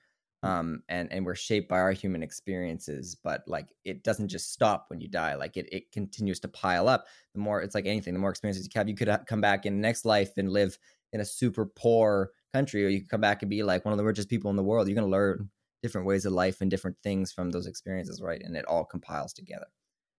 Um 0.44 0.82
and 0.88 1.10
and 1.10 1.24
we're 1.24 1.34
shaped 1.34 1.68
by 1.68 1.78
our 1.78 1.92
human 1.92 2.22
experiences 2.22 3.14
but 3.14 3.42
like 3.46 3.68
it 3.84 4.04
doesn't 4.04 4.28
just 4.28 4.52
stop 4.52 4.86
when 4.88 5.00
you 5.00 5.08
die 5.08 5.34
like 5.34 5.56
it 5.56 5.66
it 5.72 5.90
continues 5.90 6.38
to 6.38 6.48
pile 6.48 6.88
up. 6.88 7.06
The 7.34 7.40
more 7.40 7.62
it's 7.62 7.74
like 7.74 7.86
anything 7.86 8.12
the 8.12 8.20
more 8.20 8.30
experiences 8.30 8.66
you 8.66 8.70
have 8.78 8.88
you 8.88 8.94
could 8.94 9.10
come 9.26 9.40
back 9.40 9.64
in 9.66 9.80
next 9.80 10.04
life 10.04 10.32
and 10.36 10.50
live 10.52 10.78
in 11.12 11.20
a 11.20 11.24
super 11.24 11.64
poor 11.64 12.30
country 12.52 12.84
or 12.84 12.88
you 12.88 13.00
could 13.00 13.08
come 13.08 13.20
back 13.20 13.42
and 13.42 13.50
be 13.50 13.62
like 13.62 13.84
one 13.84 13.92
of 13.92 13.98
the 13.98 14.04
richest 14.04 14.28
people 14.28 14.50
in 14.50 14.56
the 14.56 14.62
world. 14.62 14.86
You're 14.86 14.96
going 14.96 15.06
to 15.06 15.10
learn 15.10 15.48
different 15.82 16.06
ways 16.06 16.26
of 16.26 16.32
life 16.32 16.60
and 16.60 16.70
different 16.70 16.96
things 17.02 17.32
from 17.32 17.50
those 17.50 17.66
experiences 17.66 18.20
right? 18.20 18.42
And 18.44 18.56
it 18.56 18.64
all 18.66 18.84
compiles 18.84 19.32
together 19.32 19.66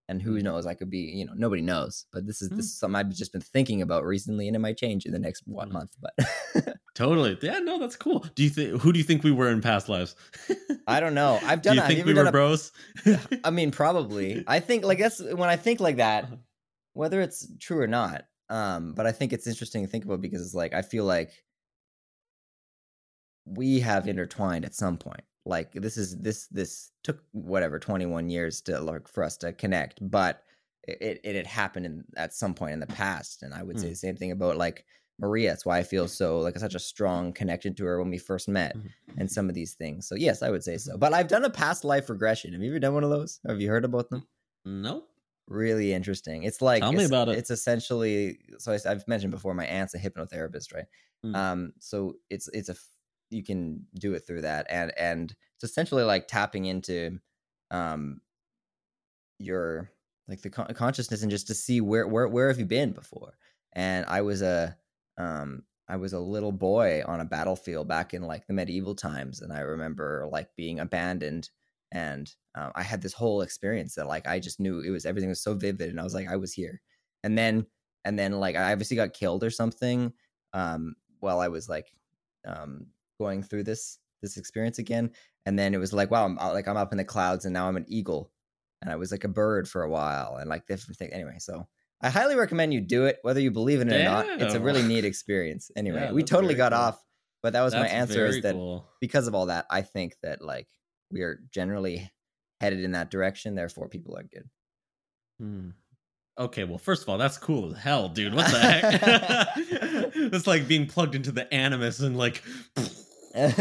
and 0.07 0.21
who 0.21 0.35
mm-hmm. 0.35 0.45
knows 0.45 0.65
i 0.65 0.73
could 0.73 0.89
be 0.89 0.99
you 0.99 1.25
know 1.25 1.33
nobody 1.35 1.61
knows 1.61 2.05
but 2.11 2.25
this 2.25 2.41
is 2.41 2.49
this 2.49 2.57
mm. 2.57 2.59
is 2.59 2.77
something 2.77 2.95
i've 2.95 3.09
just 3.09 3.31
been 3.31 3.41
thinking 3.41 3.81
about 3.81 4.05
recently 4.05 4.47
and 4.47 4.55
it 4.55 4.59
might 4.59 4.77
change 4.77 5.05
in 5.05 5.11
the 5.11 5.19
next 5.19 5.43
one 5.45 5.67
mm-hmm. 5.67 5.77
month 5.77 5.95
but 6.01 6.75
totally 6.95 7.37
yeah 7.41 7.59
no 7.59 7.79
that's 7.79 7.95
cool 7.95 8.25
do 8.35 8.43
you 8.43 8.49
think 8.49 8.81
who 8.81 8.91
do 8.91 8.99
you 8.99 9.05
think 9.05 9.23
we 9.23 9.31
were 9.31 9.49
in 9.49 9.61
past 9.61 9.89
lives 9.89 10.15
i 10.87 10.99
don't 10.99 11.13
know 11.13 11.39
i've 11.43 11.61
done 11.61 11.75
do 11.75 11.81
you 11.81 11.87
think 11.87 12.05
we 12.05 12.13
were 12.13 12.25
a, 12.25 12.31
bros 12.31 12.71
i 13.43 13.49
mean 13.49 13.71
probably 13.71 14.43
i 14.47 14.59
think 14.59 14.83
like 14.83 14.99
that's 14.99 15.21
when 15.21 15.49
i 15.49 15.55
think 15.55 15.79
like 15.79 15.97
that 15.97 16.25
uh-huh. 16.25 16.35
whether 16.93 17.21
it's 17.21 17.47
true 17.59 17.79
or 17.79 17.87
not 17.87 18.25
um 18.49 18.93
but 18.93 19.05
i 19.05 19.11
think 19.11 19.33
it's 19.33 19.47
interesting 19.47 19.83
to 19.83 19.89
think 19.89 20.05
about 20.05 20.21
because 20.21 20.41
it's 20.41 20.55
like 20.55 20.73
i 20.73 20.81
feel 20.81 21.05
like 21.05 21.31
we 23.45 23.79
have 23.79 24.07
intertwined 24.07 24.65
at 24.65 24.73
some 24.73 24.97
point 24.97 25.23
like 25.45 25.71
this 25.73 25.97
is 25.97 26.17
this 26.17 26.47
this 26.47 26.91
took 27.03 27.23
whatever 27.31 27.79
21 27.79 28.29
years 28.29 28.61
to 28.61 28.79
like 28.79 29.07
for 29.07 29.23
us 29.23 29.37
to 29.37 29.53
connect 29.53 29.99
but 30.01 30.43
it 30.83 31.19
it 31.23 31.35
had 31.35 31.47
happened 31.47 31.85
in, 31.85 32.03
at 32.17 32.33
some 32.33 32.53
point 32.53 32.73
in 32.73 32.79
the 32.79 32.87
past 32.87 33.43
and 33.43 33.53
i 33.53 33.63
would 33.63 33.79
say 33.79 33.87
mm. 33.87 33.91
the 33.91 33.95
same 33.95 34.15
thing 34.15 34.31
about 34.31 34.57
like 34.57 34.85
maria 35.19 35.49
that's 35.49 35.65
why 35.65 35.77
i 35.77 35.83
feel 35.83 36.07
so 36.07 36.39
like 36.39 36.57
such 36.57 36.75
a 36.75 36.79
strong 36.79 37.31
connection 37.31 37.73
to 37.73 37.85
her 37.85 37.99
when 37.99 38.09
we 38.09 38.17
first 38.17 38.47
met 38.49 38.75
mm-hmm. 38.75 39.19
and 39.19 39.31
some 39.31 39.47
of 39.47 39.55
these 39.55 39.73
things 39.73 40.07
so 40.07 40.15
yes 40.15 40.41
i 40.41 40.49
would 40.49 40.63
say 40.63 40.77
so 40.77 40.91
mm-hmm. 40.91 40.99
but 40.99 41.13
i've 41.13 41.27
done 41.27 41.45
a 41.45 41.49
past 41.49 41.85
life 41.85 42.09
regression 42.09 42.51
have 42.51 42.61
you 42.61 42.71
ever 42.71 42.79
done 42.79 42.93
one 42.93 43.03
of 43.03 43.09
those 43.09 43.39
have 43.47 43.61
you 43.61 43.69
heard 43.69 43.85
about 43.85 44.09
them 44.09 44.27
No. 44.65 45.03
really 45.47 45.93
interesting 45.93 46.43
it's 46.43 46.61
like 46.61 46.81
tell 46.81 46.91
me 46.91 47.05
about 47.05 47.29
it 47.29 47.37
it's 47.37 47.51
essentially 47.51 48.39
so 48.57 48.73
I, 48.73 48.79
have 48.89 49.07
mentioned 49.07 49.31
before 49.31 49.53
my 49.53 49.65
aunt's 49.65 49.93
a 49.93 49.99
hypnotherapist 49.99 50.73
right 50.73 50.85
mm. 51.25 51.35
um 51.35 51.73
so 51.79 52.15
it's 52.29 52.49
it's 52.49 52.69
a 52.69 52.75
you 53.29 53.43
can 53.43 53.85
do 53.95 54.13
it 54.13 54.19
through 54.25 54.41
that 54.41 54.65
and 54.69 54.91
and 54.97 55.35
it's 55.55 55.69
essentially 55.69 56.03
like 56.03 56.27
tapping 56.27 56.65
into 56.65 57.19
um 57.71 58.21
your 59.39 59.89
like 60.27 60.41
the 60.41 60.49
con- 60.49 60.73
consciousness 60.73 61.21
and 61.21 61.31
just 61.31 61.47
to 61.47 61.53
see 61.53 61.81
where 61.81 62.07
where 62.07 62.27
where 62.27 62.47
have 62.47 62.59
you 62.59 62.65
been 62.65 62.91
before? 62.91 63.37
And 63.73 64.05
i 64.07 64.21
was 64.21 64.41
a 64.41 64.77
um 65.17 65.63
i 65.89 65.97
was 65.97 66.13
a 66.13 66.19
little 66.19 66.51
boy 66.51 67.03
on 67.05 67.19
a 67.19 67.25
battlefield 67.25 67.87
back 67.87 68.13
in 68.13 68.21
like 68.23 68.47
the 68.47 68.53
medieval 68.53 68.95
times 68.95 69.41
and 69.41 69.51
i 69.51 69.59
remember 69.59 70.27
like 70.31 70.47
being 70.55 70.79
abandoned 70.79 71.49
and 71.91 72.33
um, 72.55 72.71
i 72.75 72.83
had 72.83 73.01
this 73.01 73.13
whole 73.13 73.41
experience 73.41 73.95
that 73.95 74.07
like 74.07 74.27
i 74.27 74.39
just 74.39 74.59
knew 74.59 74.79
it 74.79 74.89
was 74.89 75.05
everything 75.05 75.29
was 75.29 75.43
so 75.43 75.53
vivid 75.53 75.89
and 75.89 75.99
i 75.99 76.03
was 76.03 76.13
like 76.13 76.29
i 76.29 76.35
was 76.37 76.53
here. 76.53 76.81
And 77.23 77.37
then 77.37 77.65
and 78.05 78.17
then 78.17 78.33
like 78.33 78.55
i 78.55 78.71
obviously 78.71 78.95
got 78.95 79.13
killed 79.13 79.43
or 79.43 79.49
something 79.49 80.13
um 80.53 80.95
while 81.19 81.39
i 81.39 81.49
was 81.49 81.67
like 81.67 81.87
um, 82.45 82.87
going 83.19 83.43
through 83.43 83.63
this 83.63 83.99
this 84.21 84.37
experience 84.37 84.79
again, 84.79 85.11
and 85.45 85.57
then 85.57 85.73
it 85.73 85.77
was 85.77 85.93
like, 85.93 86.11
wow, 86.11 86.25
I'm 86.25 86.37
uh, 86.39 86.53
like 86.53 86.67
I'm 86.67 86.77
up 86.77 86.91
in 86.91 86.97
the 86.97 87.03
clouds, 87.03 87.45
and 87.45 87.53
now 87.53 87.67
I'm 87.67 87.77
an 87.77 87.85
eagle, 87.87 88.31
and 88.81 88.91
I 88.91 88.95
was 88.95 89.11
like 89.11 89.23
a 89.23 89.29
bird 89.29 89.67
for 89.67 89.83
a 89.83 89.89
while, 89.89 90.37
and 90.37 90.49
like 90.49 90.67
different 90.67 90.97
thing 90.97 91.13
Anyway, 91.13 91.35
so 91.39 91.67
I 92.01 92.09
highly 92.09 92.35
recommend 92.35 92.73
you 92.73 92.81
do 92.81 93.05
it, 93.05 93.19
whether 93.21 93.39
you 93.39 93.51
believe 93.51 93.81
in 93.81 93.91
it 93.91 94.01
or 94.01 94.03
not. 94.03 94.41
It's 94.41 94.53
a 94.53 94.59
really 94.59 94.83
neat 94.83 95.05
experience. 95.05 95.71
Anyway, 95.77 96.01
yeah, 96.01 96.11
we 96.11 96.23
totally 96.23 96.55
got 96.55 96.71
cool. 96.71 96.81
off, 96.81 97.03
but 97.41 97.53
that 97.53 97.61
was 97.61 97.73
that's 97.73 97.83
my 97.83 97.89
answer. 97.89 98.25
Is 98.25 98.41
that 98.41 98.53
cool. 98.53 98.87
because 99.01 99.27
of 99.27 99.35
all 99.35 99.47
that, 99.47 99.65
I 99.69 99.81
think 99.81 100.15
that 100.23 100.41
like 100.41 100.67
we 101.11 101.21
are 101.21 101.39
generally 101.51 102.09
headed 102.61 102.81
in 102.81 102.91
that 102.91 103.11
direction. 103.11 103.55
Therefore, 103.55 103.89
people 103.89 104.17
are 104.17 104.23
good. 104.23 104.49
Hmm. 105.39 105.69
Okay, 106.37 106.65
well, 106.65 106.77
first 106.77 107.01
of 107.01 107.09
all, 107.09 107.17
that's 107.17 107.37
cool 107.37 107.71
as 107.71 107.81
hell, 107.81 108.09
dude. 108.09 108.33
What 108.33 108.51
the 108.51 108.59
heck? 108.59 109.01
it's 110.15 110.47
like 110.47 110.67
being 110.67 110.85
plugged 110.85 111.15
into 111.15 111.31
the 111.31 111.51
animus 111.53 112.01
and 112.01 112.17
like 112.17 112.43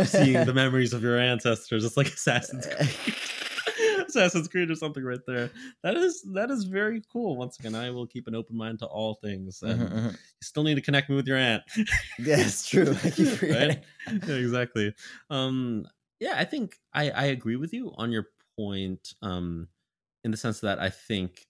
seeing 0.04 0.32
the 0.46 0.52
memories 0.54 0.92
of 0.92 1.02
your 1.02 1.18
ancestors. 1.18 1.84
It's 1.84 1.96
like 1.96 2.08
Assassin's 2.08 2.66
Creed. 2.66 3.16
Assassin's 4.08 4.48
Creed 4.48 4.70
or 4.70 4.74
something 4.74 5.02
right 5.02 5.24
there. 5.26 5.50
That 5.82 5.96
is 5.96 6.22
that 6.34 6.50
is 6.50 6.64
very 6.64 7.02
cool. 7.12 7.36
Once 7.36 7.58
again, 7.58 7.74
I 7.74 7.90
will 7.90 8.06
keep 8.06 8.26
an 8.26 8.34
open 8.34 8.56
mind 8.56 8.80
to 8.80 8.86
all 8.86 9.14
things. 9.14 9.62
And 9.62 9.80
mm-hmm, 9.80 9.96
mm-hmm. 9.96 10.08
you 10.08 10.42
still 10.42 10.62
need 10.62 10.76
to 10.76 10.80
connect 10.80 11.10
me 11.10 11.16
with 11.16 11.26
your 11.26 11.36
aunt. 11.36 11.62
yeah, 12.18 12.38
it's 12.38 12.68
true. 12.68 12.92
right? 13.42 13.82
yeah, 14.08 14.34
exactly. 14.34 14.94
Um, 15.30 15.86
yeah, 16.20 16.34
I 16.36 16.44
think 16.44 16.76
I, 16.92 17.10
I 17.10 17.24
agree 17.26 17.56
with 17.56 17.72
you 17.72 17.92
on 17.96 18.12
your 18.12 18.28
point. 18.56 19.14
Um, 19.22 19.68
in 20.22 20.30
the 20.30 20.36
sense 20.36 20.60
that 20.60 20.78
I 20.78 20.88
think 20.88 21.46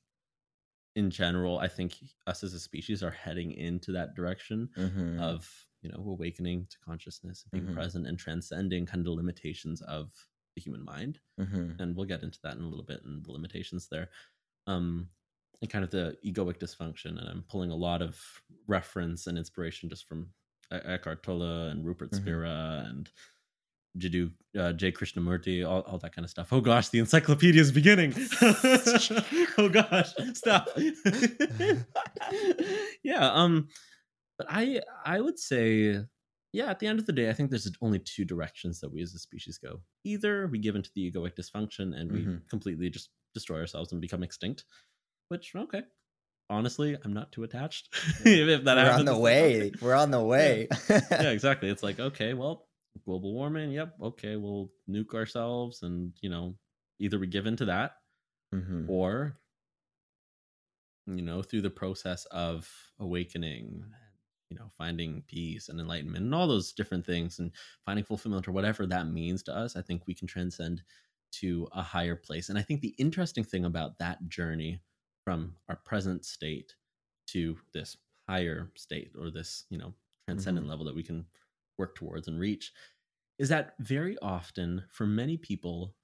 in 0.97 1.11
general, 1.11 1.59
I 1.59 1.69
think 1.69 1.97
us 2.27 2.43
as 2.43 2.55
a 2.55 2.61
species 2.61 3.03
are 3.03 3.11
heading 3.11 3.53
into 3.53 3.93
that 3.93 4.15
direction 4.15 4.69
mm-hmm. 4.77 5.21
of 5.21 5.49
you 5.85 5.91
know 5.91 6.03
awakening 6.09 6.67
to 6.71 6.77
consciousness, 6.85 7.45
being 7.53 7.65
mm-hmm. 7.65 7.75
present, 7.75 8.07
and 8.07 8.19
transcending 8.19 8.87
kind 8.87 9.01
of 9.01 9.05
the 9.05 9.13
limitations 9.13 9.83
of 9.83 10.11
the 10.57 10.63
human 10.63 10.85
mind. 10.85 11.21
Mm-hmm. 11.39 11.81
And 11.81 11.95
we'll 11.95 12.07
get 12.07 12.23
into 12.23 12.39
that 12.43 12.57
in 12.57 12.63
a 12.63 12.69
little 12.69 12.85
bit 12.85 13.03
and 13.05 13.25
the 13.25 13.33
limitations 13.33 13.89
there. 13.91 14.09
Um, 14.67 15.09
and 15.61 15.71
kind 15.71 15.85
of 15.85 15.91
the 15.91 16.17
egoic 16.25 16.59
dysfunction. 16.59 17.19
And 17.19 17.29
I'm 17.29 17.45
pulling 17.49 17.71
a 17.71 17.77
lot 17.77 18.03
of 18.03 18.19
reference 18.67 19.27
and 19.27 19.39
inspiration 19.39 19.89
just 19.89 20.09
from 20.09 20.29
Eckhart 20.71 21.23
Tolle 21.23 21.69
and 21.69 21.85
Rupert 21.85 22.11
mm-hmm. 22.11 22.23
Spira 22.23 22.87
and 22.89 23.09
Jiddu, 23.99 24.33
uh, 24.59 24.73
J. 24.73 24.91
Krishnamurti, 24.91 25.69
all, 25.69 25.83
all 25.83 25.99
that 25.99 26.15
kind 26.15 26.25
of 26.25 26.31
stuff. 26.31 26.53
Oh 26.53 26.61
gosh, 26.61 26.89
the 26.89 26.99
encyclopedia 26.99 27.61
is 27.61 27.71
beginning. 27.71 28.13
oh 29.59 29.69
gosh, 29.71 30.13
stop. 30.35 30.69
yeah, 33.03 33.31
um, 33.33 33.69
but 34.39 34.47
I 34.51 34.81
I 35.05 35.21
would 35.21 35.39
say 35.39 36.05
yeah, 36.55 36.71
at 36.71 36.79
the 36.79 36.87
end 36.87 37.01
of 37.01 37.07
the 37.07 37.13
day, 37.13 37.29
I 37.29 37.33
think 37.33 37.51
there's 37.51 37.69
only 37.83 37.99
two 37.99 38.25
directions 38.25 38.79
that 38.79 38.93
we 38.93 39.03
as 39.03 39.13
a 39.13 39.19
species 39.19 39.59
go. 39.59 39.81
Either 40.05 40.47
we 40.47 40.61
give 40.61 40.77
into 40.77 40.91
the 40.95 41.11
egoic 41.11 41.35
dysfunction 41.35 41.99
and 41.99 42.13
we 42.13 42.21
mm-hmm. 42.21 42.37
completely 42.49 42.89
just 42.91 43.11
destroy 43.35 43.59
ourselves 43.59 43.91
and 43.91 44.01
become 44.01 44.23
extinct, 44.23 44.65
which, 45.31 45.53
okay. 45.57 45.83
Honestly, 46.49 46.97
I'm 47.05 47.13
not 47.13 47.33
too 47.33 47.43
attached. 47.43 47.89
if 48.25 48.63
that 48.65 48.77
We're 48.77 48.93
on 48.93 49.05
the 49.05 49.19
way. 49.19 49.73
We're 49.81 49.97
on 49.97 50.13
the 50.13 50.23
way. 50.23 50.69
yeah. 50.89 51.01
yeah, 51.11 51.23
exactly. 51.31 51.71
It's 51.71 51.83
like, 51.83 51.99
okay, 51.99 52.35
well, 52.35 52.69
global 53.05 53.35
warming, 53.35 53.73
yep, 53.73 53.95
okay, 54.01 54.37
we'll 54.37 54.71
nuke 54.89 55.15
ourselves 55.15 55.83
and, 55.83 56.13
you 56.21 56.31
know, 56.31 56.55
either 57.01 57.19
we 57.19 57.27
give 57.27 57.47
into 57.47 57.65
that 57.65 57.97
mm-hmm. 58.55 58.89
or 58.89 59.37
you 61.07 61.23
know 61.23 61.43
through 61.43 61.61
the 61.61 61.71
process 61.71 62.25
of 62.27 62.71
awakening 62.99 63.85
you 64.55 64.61
know 64.61 64.71
finding 64.79 65.23
peace 65.27 65.69
and 65.69 65.81
enlightenment 65.81 66.25
and 66.25 66.35
all 66.35 66.47
those 66.47 66.73
different 66.73 67.05
things 67.05 67.41
and 67.41 67.51
finding 67.85 68.05
fulfillment 68.05 68.47
or 68.47 68.53
whatever 68.53 68.87
that 68.87 69.09
means 69.09 69.43
to 69.43 69.55
us 69.55 69.75
i 69.75 69.83
think 69.83 70.07
we 70.07 70.15
can 70.15 70.29
transcend 70.29 70.83
to 71.33 71.67
a 71.73 71.83
higher 71.83 72.15
place 72.15 72.49
and 72.49 72.59
i 72.59 72.63
think 72.63 72.81
the 72.81 72.95
interesting 72.99 73.43
thing 73.43 73.65
about 73.65 73.99
that 73.99 74.29
journey 74.29 74.81
from 75.25 75.55
our 75.69 75.77
present 75.85 76.25
state 76.25 76.75
to 77.27 77.57
this 77.73 77.97
higher 78.29 78.71
state 78.77 79.11
or 79.19 79.31
this 79.31 79.65
you 79.71 79.79
know 79.79 79.93
transcendent 80.27 80.65
mm-hmm. 80.65 80.71
level 80.71 80.87
that 80.87 80.95
we 80.95 81.03
can 81.03 81.27
work 81.77 81.97
towards 81.97 82.29
and 82.29 82.39
reach 82.39 82.73
is 83.39 83.49
that 83.49 83.75
very 83.81 84.17
often 84.23 84.85
for 84.89 85.07
many 85.07 85.37
people 85.37 85.97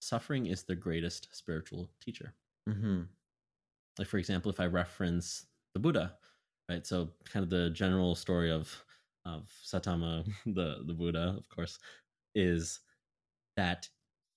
suffering 0.00 0.46
is 0.46 0.64
the 0.64 0.76
greatest 0.76 1.28
spiritual 1.32 1.88
teacher 2.02 2.34
mm-hmm. 2.68 3.02
like 3.98 4.06
for 4.06 4.18
example 4.18 4.50
if 4.50 4.60
i 4.60 4.66
reference 4.66 5.46
the 5.72 5.80
buddha 5.80 6.12
right? 6.68 6.86
So 6.86 7.10
kind 7.30 7.42
of 7.42 7.50
the 7.50 7.70
general 7.70 8.14
story 8.14 8.50
of 8.50 8.84
of 9.24 9.50
Saitama, 9.64 10.24
the 10.46 10.84
the 10.86 10.94
Buddha, 10.94 11.34
of 11.36 11.48
course, 11.48 11.78
is 12.34 12.80
that 13.56 13.88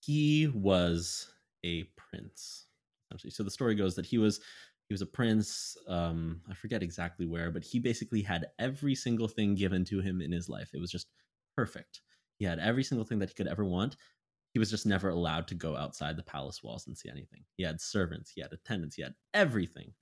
he 0.02 0.48
was 0.48 1.32
a 1.64 1.84
prince. 1.96 2.66
So 3.30 3.44
the 3.44 3.52
story 3.52 3.76
goes 3.76 3.96
that 3.96 4.06
he 4.06 4.18
was 4.18 4.40
he 4.88 4.94
was 4.94 5.02
a 5.02 5.06
prince. 5.06 5.78
Um, 5.88 6.42
I 6.50 6.54
forget 6.54 6.84
exactly 6.84 7.26
where, 7.26 7.52
but 7.52 7.64
he 7.64 7.80
basically 7.80 8.22
had 8.22 8.48
every 8.60 8.96
single 8.96 9.28
thing 9.28 9.56
given 9.56 9.86
to 9.86 10.02
him 10.02 10.22
in 10.22 10.32
his 10.32 10.50
life. 10.50 10.72
It 10.74 10.82
was 10.82 10.92
just 10.92 11.08
perfect. 11.56 12.02
He 12.40 12.46
had 12.46 12.60
every 12.60 12.84
single 12.84 13.06
thing 13.06 13.20
that 13.20 13.30
he 13.30 13.36
could 13.36 13.48
ever 13.48 13.66
want. 13.66 13.96
He 14.54 14.60
was 14.60 14.70
just 14.70 14.86
never 14.86 15.10
allowed 15.10 15.48
to 15.48 15.56
go 15.56 15.78
outside 15.78 16.18
the 16.18 16.24
palace 16.24 16.62
walls 16.64 16.88
and 16.88 16.98
see 16.98 17.10
anything. 17.10 17.44
He 17.56 17.64
had 17.64 17.80
servants, 17.80 18.32
he 18.36 18.42
had 18.42 18.52
attendants, 18.52 18.96
he 18.96 19.04
had 19.04 19.14
everything. 19.34 19.94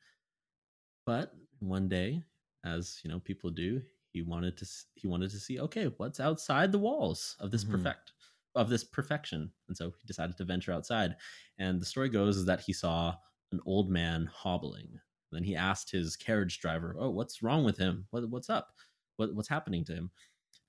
But 1.06 1.34
one 1.60 1.88
day, 1.88 2.24
as 2.66 3.00
you 3.04 3.10
know, 3.10 3.20
people 3.20 3.50
do, 3.50 3.82
he 4.12 4.22
wanted 4.22 4.58
to 4.58 4.68
he 4.96 5.08
wanted 5.08 5.30
to 5.32 5.40
see 5.40 5.60
okay, 5.60 5.92
what's 5.98 6.20
outside 6.20 6.72
the 6.72 6.80
walls 6.80 7.36
of 7.40 7.52
this 7.52 7.64
mm-hmm. 7.64 7.84
perfect 7.84 8.14
of 8.56 8.70
this 8.70 8.84
perfection, 8.84 9.52
and 9.68 9.78
so 9.78 9.92
he 10.00 10.08
decided 10.08 10.38
to 10.38 10.44
venture 10.44 10.74
outside. 10.74 11.16
And 11.60 11.80
the 11.80 11.86
story 11.86 12.10
goes 12.10 12.38
is 12.38 12.46
that 12.46 12.62
he 12.62 12.74
saw 12.74 13.16
an 13.52 13.60
old 13.66 13.90
man 13.90 14.30
hobbling. 14.32 15.00
then 15.32 15.44
he 15.44 15.56
asked 15.56 15.92
his 15.92 16.16
carriage 16.16 16.60
driver, 16.60 16.96
"Oh, 16.98 17.12
what's 17.12 17.44
wrong 17.44 17.64
with 17.64 17.78
him? 17.78 18.08
What, 18.12 18.30
what's 18.30 18.50
up? 18.50 18.74
What, 19.18 19.36
what's 19.36 19.50
happening 19.50 19.86
to 19.86 19.94
him?" 19.94 20.12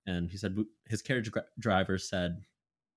And 0.06 0.30
he 0.30 0.36
said 0.36 0.56
his 0.88 1.02
carriage 1.02 1.30
driver 1.58 1.98
said, 1.98 2.42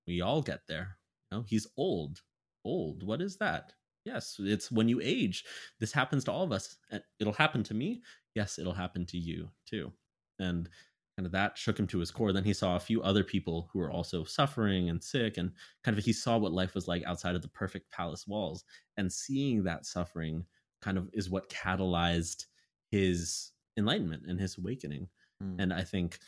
"We 0.06 0.20
all 0.20 0.42
get 0.42 0.66
there. 0.68 0.98
You 1.30 1.38
know, 1.38 1.44
he's 1.46 1.66
old. 1.76 2.20
Old. 2.64 3.02
What 3.02 3.22
is 3.22 3.36
that? 3.38 3.72
Yes, 4.04 4.36
it's 4.38 4.70
when 4.70 4.88
you 4.88 5.00
age. 5.02 5.44
This 5.80 5.92
happens 5.92 6.24
to 6.24 6.32
all 6.32 6.42
of 6.42 6.52
us. 6.52 6.76
It'll 7.18 7.32
happen 7.32 7.62
to 7.64 7.74
me. 7.74 8.02
Yes, 8.34 8.58
it'll 8.58 8.72
happen 8.72 9.06
to 9.06 9.18
you 9.18 9.48
too. 9.66 9.92
And 10.38 10.68
kind 11.16 11.26
of 11.26 11.32
that 11.32 11.56
shook 11.56 11.78
him 11.78 11.86
to 11.86 12.00
his 12.00 12.10
core. 12.10 12.32
Then 12.32 12.44
he 12.44 12.52
saw 12.52 12.76
a 12.76 12.80
few 12.80 13.00
other 13.02 13.22
people 13.22 13.70
who 13.72 13.78
were 13.78 13.90
also 13.90 14.24
suffering 14.24 14.90
and 14.90 15.02
sick, 15.02 15.36
and 15.38 15.52
kind 15.84 15.96
of 15.96 16.04
he 16.04 16.12
saw 16.12 16.36
what 16.36 16.52
life 16.52 16.74
was 16.74 16.88
like 16.88 17.04
outside 17.04 17.34
of 17.34 17.42
the 17.42 17.48
perfect 17.48 17.90
palace 17.90 18.26
walls. 18.26 18.64
And 18.96 19.12
seeing 19.12 19.62
that 19.64 19.86
suffering 19.86 20.44
kind 20.82 20.98
of 20.98 21.08
is 21.12 21.30
what 21.30 21.48
catalyzed 21.48 22.46
his 22.90 23.52
enlightenment 23.78 24.24
and 24.26 24.38
his 24.40 24.58
awakening. 24.58 25.08
Mm. 25.42 25.56
And 25.60 25.72
I 25.72 25.82
think, 25.82 26.18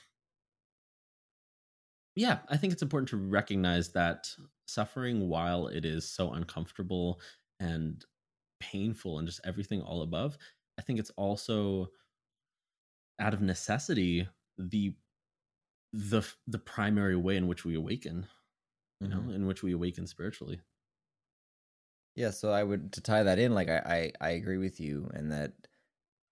yeah, 2.14 2.38
I 2.48 2.56
think 2.56 2.72
it's 2.72 2.82
important 2.82 3.08
to 3.10 3.16
recognize 3.16 3.90
that 3.90 4.28
suffering, 4.66 5.28
while 5.28 5.66
it 5.66 5.84
is 5.84 6.08
so 6.08 6.32
uncomfortable 6.32 7.20
and 7.60 8.04
painful 8.60 9.18
and 9.18 9.26
just 9.28 9.40
everything 9.44 9.80
all 9.82 10.02
above 10.02 10.36
i 10.78 10.82
think 10.82 10.98
it's 10.98 11.10
also 11.16 11.88
out 13.20 13.34
of 13.34 13.40
necessity 13.40 14.28
the 14.58 14.94
the 15.92 16.22
the 16.46 16.58
primary 16.58 17.16
way 17.16 17.36
in 17.36 17.46
which 17.46 17.64
we 17.64 17.74
awaken 17.74 18.26
you 19.00 19.08
mm-hmm. 19.08 19.28
know 19.28 19.34
in 19.34 19.46
which 19.46 19.62
we 19.62 19.72
awaken 19.72 20.06
spiritually 20.06 20.60
yeah 22.14 22.30
so 22.30 22.50
i 22.50 22.62
would 22.62 22.92
to 22.92 23.00
tie 23.00 23.22
that 23.22 23.38
in 23.38 23.54
like 23.54 23.68
I, 23.68 24.12
I 24.20 24.26
i 24.26 24.30
agree 24.30 24.58
with 24.58 24.80
you 24.80 25.10
and 25.14 25.30
that 25.32 25.52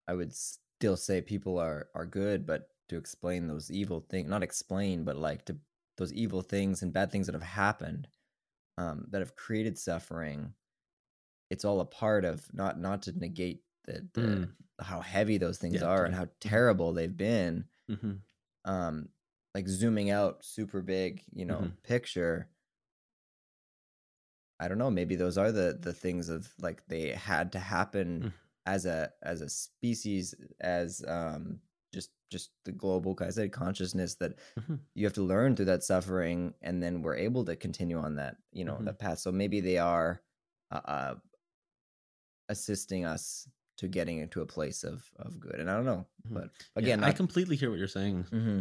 i 0.08 0.14
would 0.14 0.34
still 0.34 0.98
say 0.98 1.22
people 1.22 1.60
are 1.60 1.88
are 1.96 2.06
good 2.06 2.46
but 2.46 2.70
to 2.90 2.98
explain 2.98 3.48
those 3.48 3.72
evil 3.72 4.06
things 4.10 4.30
not 4.30 4.44
explain 4.44 5.04
but 5.04 5.16
like 5.16 5.46
to 5.46 5.58
those 5.98 6.14
evil 6.14 6.42
things 6.42 6.82
and 6.82 6.94
bad 6.94 7.12
things 7.12 7.28
that 7.28 7.36
have 7.36 7.44
happened 7.44 8.08
um 8.78 9.06
that 9.10 9.20
have 9.20 9.36
created 9.36 9.78
suffering 9.78 10.54
it's 11.52 11.66
all 11.66 11.82
a 11.82 11.86
part 11.86 12.24
of 12.24 12.42
not 12.54 12.80
not 12.80 13.04
to 13.04 13.20
negate 13.20 13.62
the, 13.86 14.08
the 14.14 14.22
mm. 14.22 14.50
how 14.80 15.02
heavy 15.02 15.38
those 15.38 15.58
things 15.58 15.82
yeah, 15.82 15.88
are 15.88 16.06
and 16.06 16.16
how 16.16 16.24
mm-hmm. 16.24 16.50
terrible 16.50 16.94
they've 16.94 17.18
been 17.18 17.66
mm-hmm. 17.90 18.14
um 18.66 19.10
like 19.54 19.68
zooming 19.68 20.10
out 20.10 20.44
super 20.44 20.82
big 20.82 21.22
you 21.34 21.46
know 21.46 21.58
mm-hmm. 21.58 21.76
picture 21.84 22.48
i 24.62 24.68
don't 24.68 24.78
know 24.78 24.90
maybe 24.90 25.16
those 25.16 25.38
are 25.38 25.52
the 25.52 25.78
the 25.82 25.94
things 25.94 26.30
of 26.30 26.50
like 26.62 26.82
they 26.88 27.10
had 27.10 27.52
to 27.52 27.60
happen 27.60 28.22
mm. 28.26 28.34
as 28.66 28.86
a 28.86 29.10
as 29.22 29.42
a 29.42 29.50
species 29.50 30.34
as 30.62 31.04
um 31.06 31.60
just 31.94 32.12
just 32.32 32.52
the 32.64 32.72
global 32.72 33.18
I 33.20 33.30
said 33.30 33.52
consciousness 33.52 34.16
that 34.16 34.38
mm-hmm. 34.58 34.76
you 34.96 35.06
have 35.06 35.14
to 35.16 35.22
learn 35.22 35.54
through 35.54 35.66
that 35.66 35.84
suffering 35.84 36.54
and 36.62 36.82
then 36.82 37.02
we're 37.02 37.18
able 37.18 37.44
to 37.44 37.58
continue 37.58 37.98
on 37.98 38.16
that 38.16 38.38
you 38.54 38.64
know 38.64 38.76
mm-hmm. 38.76 38.86
that 38.86 39.00
path 39.00 39.20
so 39.20 39.34
maybe 39.34 39.60
they 39.60 39.78
are 39.78 40.22
uh, 40.72 40.82
uh 40.86 41.16
assisting 42.52 43.06
us 43.06 43.48
to 43.78 43.88
getting 43.88 44.20
into 44.20 44.42
a 44.42 44.46
place 44.46 44.84
of 44.84 45.10
of 45.18 45.40
good. 45.40 45.56
And 45.56 45.70
I 45.70 45.76
don't 45.76 45.86
know, 45.86 46.06
mm-hmm. 46.26 46.36
but 46.36 46.50
again, 46.76 47.00
yeah, 47.00 47.08
I 47.08 47.12
completely 47.12 47.56
hear 47.56 47.70
what 47.70 47.80
you're 47.80 47.88
saying. 47.88 48.26
Mm-hmm. 48.32 48.60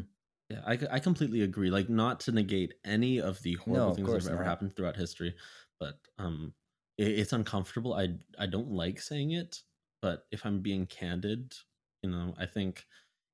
Yeah, 0.50 0.62
I, 0.66 0.78
I 0.96 0.98
completely 0.98 1.42
agree. 1.42 1.70
Like, 1.70 1.88
not 1.88 2.18
to 2.20 2.32
negate 2.32 2.74
any 2.84 3.20
of 3.20 3.40
the 3.42 3.54
horrible 3.54 3.90
No, 3.90 3.94
things 3.94 4.08
that 4.08 4.22
have 4.24 4.32
ever 4.32 4.44
happened 4.44 4.74
throughout 4.74 4.96
history, 4.96 5.34
but 5.78 5.94
um, 6.18 6.54
it, 6.98 7.18
it's 7.20 7.32
uncomfortable. 7.32 7.94
I 7.94 8.16
I 8.38 8.46
don't 8.46 8.72
like 8.72 9.00
saying 9.00 9.32
it, 9.32 9.62
but 10.02 10.26
if 10.32 10.44
I'm 10.44 10.60
being 10.60 10.86
candid, 10.86 11.54
you 12.02 12.10
know, 12.10 12.34
I 12.38 12.46
think 12.46 12.84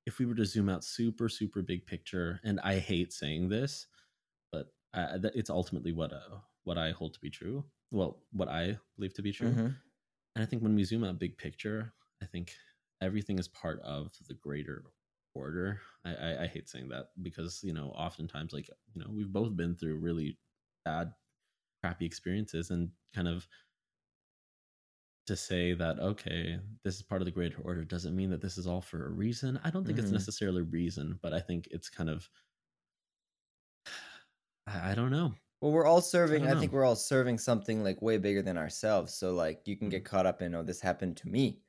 if 0.05 0.19
we 0.19 0.25
were 0.25 0.35
to 0.35 0.45
zoom 0.45 0.69
out 0.69 0.83
super 0.83 1.27
super 1.29 1.61
big 1.61 1.87
picture, 1.87 2.39
and 2.43 2.59
I 2.59 2.79
hate 2.79 3.13
saying 3.13 3.49
this, 3.49 3.87
but 4.51 4.67
I, 4.93 5.17
it's 5.33 5.49
ultimately 5.49 5.93
what 5.93 6.13
uh, 6.13 6.37
what 6.65 6.77
I 6.77 6.91
hold 6.91 7.13
to 7.13 7.19
be 7.19 7.29
true. 7.29 7.63
Well, 7.91 8.19
what 8.31 8.49
I 8.49 8.77
believe 8.95 9.13
to 9.15 9.21
be 9.21 9.31
true. 9.31 9.51
Mhm. 9.51 9.75
And 10.37 10.43
I 10.43 10.47
think 10.47 10.63
when 10.63 10.75
we 10.75 10.85
zoom 10.85 11.03
out 11.03 11.19
big 11.19 11.39
picture, 11.39 11.95
I 12.21 12.27
think 12.27 12.55
everything 13.01 13.39
is 13.39 13.49
part 13.49 13.81
of 13.81 14.13
the 14.27 14.35
greater 14.35 14.85
order. 15.33 15.81
I, 16.05 16.15
I, 16.15 16.43
I 16.43 16.47
hate 16.47 16.69
saying 16.69 16.89
that 16.89 17.09
because, 17.23 17.63
you 17.63 17.73
know, 17.73 17.89
oftentimes 17.91 18.53
like, 18.53 18.69
you 18.93 19.01
know, 19.01 19.09
we've 19.11 19.33
both 19.33 19.55
been 19.57 19.75
through 19.75 19.97
really 19.97 20.39
bad, 20.85 21.15
crappy 21.83 22.05
experiences 22.05 22.71
and 22.71 22.93
kind 23.13 23.27
of 23.29 23.47
to 25.25 25.35
say 25.35 25.73
that, 25.73 25.99
okay, 25.99 26.59
this 26.83 26.95
is 26.95 27.01
part 27.03 27.21
of 27.21 27.25
the 27.25 27.31
greater 27.31 27.61
order 27.61 27.83
doesn't 27.83 28.15
mean 28.15 28.29
that 28.29 28.41
this 28.41 28.57
is 28.57 28.65
all 28.65 28.81
for 28.81 29.05
a 29.05 29.09
reason. 29.09 29.59
I 29.63 29.69
don't 29.71 29.85
think 29.85 29.99
it's 29.99 30.11
Mhm. 30.11 30.11
necessarily 30.11 30.61
a 30.61 30.65
reason, 30.65 31.19
but 31.21 31.33
I 31.33 31.41
think 31.41 31.67
it's 31.71 31.89
kind 31.89 32.09
of 32.09 32.29
I, 34.67 34.91
I 34.91 34.95
don't 34.95 35.11
know. 35.11 35.35
Well, 35.61 35.71
we're 35.71 35.85
all 35.85 36.01
serving. 36.01 36.45
I, 36.45 36.51
don't 36.51 36.59
think 36.59 36.71
we're 36.71 36.85
all 36.85 36.95
serving 36.95 37.39
something 37.39 37.83
like 37.83 38.01
way 38.01 38.17
bigger 38.17 38.41
than 38.41 38.57
ourselves. 38.57 39.13
So 39.13 39.33
like 39.33 39.67
you 39.67 39.75
can 39.75 39.89
get 39.89 40.05
caught 40.05 40.25
up 40.27 40.41
in, 40.41 40.53
oh, 40.53 40.63
this 40.63 40.79
happened 40.81 41.17
to 41.17 41.27
me, 41.29 41.63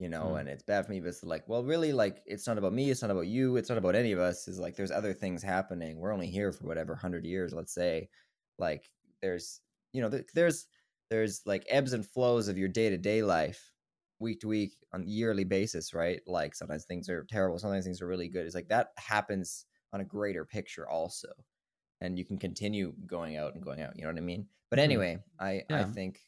you 0.00 0.08
know, 0.08 0.34
Mm. 0.34 0.40
and 0.40 0.48
it's 0.48 0.62
bad 0.64 0.84
for 0.86 0.92
me. 0.92 1.00
But 1.00 1.10
it's 1.10 1.22
like, 1.22 1.48
well, 1.48 1.62
really, 1.64 1.92
like 1.92 2.22
it's 2.26 2.46
not 2.48 2.58
about 2.58 2.72
me. 2.72 2.90
It's 2.90 3.02
not 3.02 3.12
about 3.12 3.28
you. 3.28 3.56
It's 3.56 3.68
not 3.68 3.78
about 3.78 3.94
any 3.94 4.12
of 4.12 4.18
us. 4.18 4.48
Is 4.48 4.58
like 4.58 4.74
there's 4.76 4.90
other 4.90 5.12
things 5.14 5.42
happening. 5.42 5.98
We're 5.98 6.12
only 6.12 6.28
here 6.30 6.52
for 6.52 6.66
whatever 6.66 6.96
hundred 6.96 7.24
years, 7.24 7.52
let's 7.54 7.72
say. 7.74 8.08
Like 8.58 8.90
there's, 9.22 9.60
you 9.92 10.02
know, 10.02 10.10
th- 10.10 10.26
there's 10.34 10.66
there's 11.10 11.42
like 11.46 11.64
ebbs 11.68 11.92
and 11.92 12.04
flows 12.06 12.48
of 12.48 12.58
your 12.58 12.68
day 12.68 12.90
to 12.90 12.98
day 12.98 13.22
life, 13.22 13.72
week 14.18 14.40
to 14.40 14.48
week, 14.48 14.72
on 14.92 15.02
a 15.02 15.06
yearly 15.06 15.44
basis, 15.44 15.94
right? 15.94 16.20
Like 16.26 16.54
sometimes 16.56 16.84
things 16.86 17.08
are 17.08 17.24
terrible, 17.30 17.58
sometimes 17.58 17.84
things 17.84 18.02
are 18.02 18.06
really 18.08 18.28
good. 18.28 18.46
It's 18.46 18.54
like 18.56 18.68
that 18.68 18.88
happens 18.98 19.64
on 19.92 20.00
a 20.00 20.04
greater 20.04 20.44
picture 20.44 20.88
also 20.88 21.28
and 22.00 22.18
you 22.18 22.24
can 22.24 22.38
continue 22.38 22.92
going 23.06 23.36
out 23.36 23.54
and 23.54 23.62
going 23.62 23.80
out. 23.80 23.96
You 23.96 24.02
know 24.02 24.10
what 24.10 24.18
I 24.18 24.22
mean? 24.22 24.48
But 24.70 24.78
Mhm. 24.84 25.02
anyway, 25.02 25.22
I 25.38 25.64
I 25.72 25.84
think, 25.84 26.22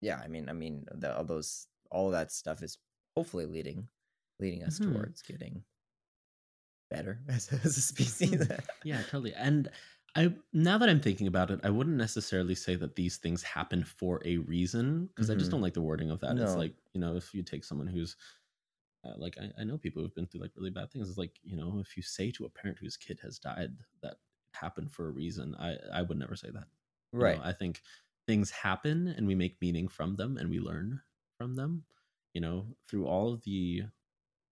yeah, 0.00 0.18
I 0.22 0.28
mean, 0.28 0.48
I 0.48 0.52
mean, 0.52 0.86
the, 0.92 1.16
all 1.16 1.24
those 1.24 1.68
all 1.90 2.10
that 2.10 2.32
stuff 2.32 2.62
is 2.62 2.78
hopefully 3.16 3.46
leading 3.46 3.88
leading 4.38 4.62
us 4.62 4.78
Mhm. 4.78 4.80
towards 4.80 5.22
getting 5.22 5.64
better 6.90 7.20
as, 7.28 7.52
as 7.52 7.76
a 7.76 7.80
species. 7.80 8.48
Mhm. 8.48 8.64
Yeah, 8.82 9.02
totally. 9.02 9.34
And 9.34 9.70
I 10.16 10.34
now 10.52 10.78
that 10.78 10.88
I'm 10.88 11.00
thinking 11.00 11.26
about 11.26 11.50
it, 11.50 11.60
I 11.62 11.70
wouldn't 11.70 11.96
necessarily 11.96 12.54
say 12.54 12.74
that 12.76 12.96
these 12.96 13.16
things 13.18 13.42
happen 13.42 13.84
for 13.84 14.20
a 14.24 14.38
reason 14.38 15.06
because 15.06 15.30
I 15.30 15.34
just 15.36 15.50
Mhm. 15.50 15.52
don't 15.52 15.60
like 15.60 15.74
the 15.74 15.82
wording 15.82 16.10
of 16.10 16.20
that. 16.20 16.38
It's 16.38 16.56
like 16.56 16.76
you 16.92 17.00
know, 17.00 17.16
if 17.16 17.32
you 17.34 17.42
take 17.42 17.64
someone 17.64 17.86
who's 17.86 18.16
uh, 19.04 19.14
like 19.18 19.38
I, 19.38 19.52
I 19.60 19.64
know 19.64 19.78
people 19.78 20.02
who've 20.02 20.14
been 20.14 20.26
through 20.26 20.42
like 20.42 20.52
really 20.56 20.70
bad 20.70 20.90
things. 20.92 21.08
It's 21.08 21.18
like 21.18 21.38
you 21.42 21.56
know, 21.56 21.80
if 21.80 21.96
you 21.96 22.02
say 22.04 22.30
to 22.32 22.46
a 22.46 22.50
parent 22.50 22.78
whose 22.78 22.96
kid 22.96 23.20
has 23.22 23.38
died 23.38 23.78
that 24.02 24.18
happened 24.54 24.92
for 24.92 25.08
a 25.08 25.12
reason, 25.12 25.54
I 25.56 25.76
I 25.92 26.02
would 26.02 26.18
never 26.18 26.36
say 26.36 26.50
that. 26.50 26.68
You 27.18 27.26
know, 27.26 27.38
right. 27.38 27.40
I 27.42 27.52
think 27.52 27.82
things 28.26 28.50
happen 28.50 29.08
and 29.08 29.26
we 29.26 29.34
make 29.34 29.60
meaning 29.60 29.88
from 29.88 30.16
them 30.16 30.36
and 30.38 30.50
we 30.50 30.60
learn 30.60 31.02
from 31.38 31.54
them. 31.54 31.84
You 32.34 32.40
know, 32.42 32.76
through 32.88 33.06
all 33.06 33.32
of 33.32 33.42
the 33.42 33.84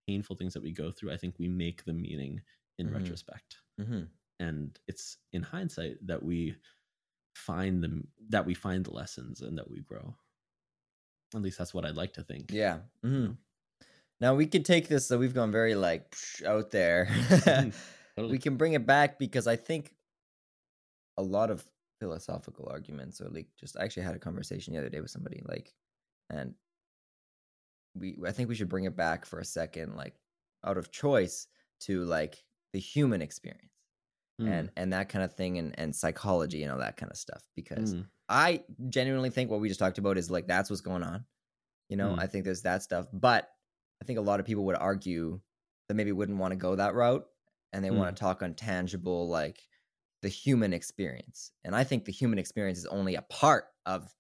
painful 0.09 0.37
things 0.37 0.55
that 0.55 0.63
we 0.63 0.73
go 0.73 0.91
through, 0.93 1.13
I 1.13 1.17
think 1.17 1.39
we 1.39 1.49
make 1.49 1.85
the 1.85 1.93
meaning 1.93 2.43
in 2.79 2.89
Mhm. 2.89 2.91
retrospect 2.91 3.59
hmm 3.79 4.11
and 4.41 4.79
it's 4.89 5.19
in 5.33 5.43
hindsight 5.43 5.99
that 6.07 6.23
we 6.23 6.57
find 7.35 7.83
them 7.85 8.09
that 8.31 8.47
we 8.47 8.55
find 8.55 8.85
the 8.85 8.93
lessons 8.93 9.41
and 9.43 9.59
that 9.59 9.71
we 9.71 9.81
grow 9.81 10.15
at 11.35 11.43
least 11.43 11.59
that's 11.59 11.75
what 11.75 11.85
i'd 11.85 11.97
like 11.97 12.13
to 12.13 12.23
think 12.23 12.51
Yeah. 12.51 12.81
hmm 13.03 13.27
know? 13.27 13.37
Now 14.21 14.35
we 14.35 14.47
could 14.47 14.65
take 14.65 14.89
this. 14.89 15.07
So 15.07 15.19
we've 15.19 15.35
gone 15.35 15.53
very 15.53 15.75
like 15.75 16.11
psh, 16.13 16.45
out 16.45 16.71
there. 16.71 17.09
Mhm. 17.49 17.73
Totally. 18.17 18.35
we 18.35 18.39
can 18.39 18.57
bring 18.57 18.73
it 18.75 18.87
back 18.87 19.19
because 19.19 19.47
I 19.47 19.57
think 19.57 19.95
a 21.19 21.23
lot 21.23 21.51
of 21.51 21.69
philosophical 22.01 22.69
arguments 22.71 23.21
or 23.21 23.29
like 23.31 23.49
just 23.59 23.79
I 23.79 23.85
actually 23.85 24.05
had 24.05 24.17
a 24.17 24.21
conversation 24.21 24.75
the 24.75 24.81
other 24.81 24.91
day 24.91 25.03
with 25.03 25.11
somebody 25.11 25.43
like 25.47 25.75
and 26.31 26.55
we 27.95 28.19
I 28.27 28.33
think 28.33 28.49
we 28.49 28.55
should 28.55 28.69
bring 28.69 28.85
it 28.85 28.97
back 28.97 29.25
for 29.27 29.39
a 29.41 29.45
second 29.45 29.97
like 29.97 30.21
out 30.65 30.79
of 30.79 30.91
choice 30.91 31.47
to 31.81 32.05
like 32.05 32.45
the 32.73 32.81
human 32.81 33.23
experience 33.23 33.73
Mm, 34.41 34.49
and 34.49 34.71
and 34.77 34.93
that 34.93 35.09
kind 35.09 35.25
of 35.25 35.35
thing 35.35 35.59
and 35.59 35.79
and 35.79 35.97
psychology 35.97 36.63
and 36.63 36.73
all 36.73 36.79
that 36.79 36.97
kind 36.97 37.11
of 37.11 37.19
stuff 37.19 37.43
because 37.57 37.95
mm, 37.95 38.07
I 38.29 38.65
genuinely 38.89 39.31
think 39.31 39.51
what 39.51 39.61
we 39.61 39.69
just 39.69 39.81
talked 39.81 39.99
about 39.99 40.19
is 40.19 40.31
like 40.31 40.47
that's 40.47 40.71
what's 40.71 40.83
going 40.83 41.03
on. 41.03 41.25
You 41.89 41.97
know, 41.97 42.15
Mm. 42.15 42.21
I 42.21 42.27
think 42.29 42.45
there's 42.45 42.63
that 42.63 42.83
stuff, 42.83 43.09
but 43.13 43.51
I 44.03 44.05
think 44.05 44.19
a 44.19 44.23
lot 44.23 44.41
of 44.41 44.47
people 44.47 44.65
would 44.67 44.77
argue 44.77 45.41
that 45.89 45.95
maybe 45.95 46.13
wouldn't 46.13 46.39
want 46.39 46.53
to 46.53 46.57
go 46.57 46.77
that 46.77 46.95
route 46.95 47.27
and 47.73 47.85
they 47.85 47.91
want 47.91 48.15
to 48.17 48.21
talk 48.21 48.43
on 48.43 48.55
tangible 48.55 49.29
like 49.29 49.67
the 50.23 50.29
human 50.29 50.73
experience. 50.73 51.53
And 51.65 51.75
I 51.75 51.85
think 51.85 52.05
the 52.05 52.13
human 52.13 52.39
experience 52.39 52.79
is 52.79 52.87
only 52.87 53.15
a 53.15 53.23
part 53.23 53.67
of 53.87 54.13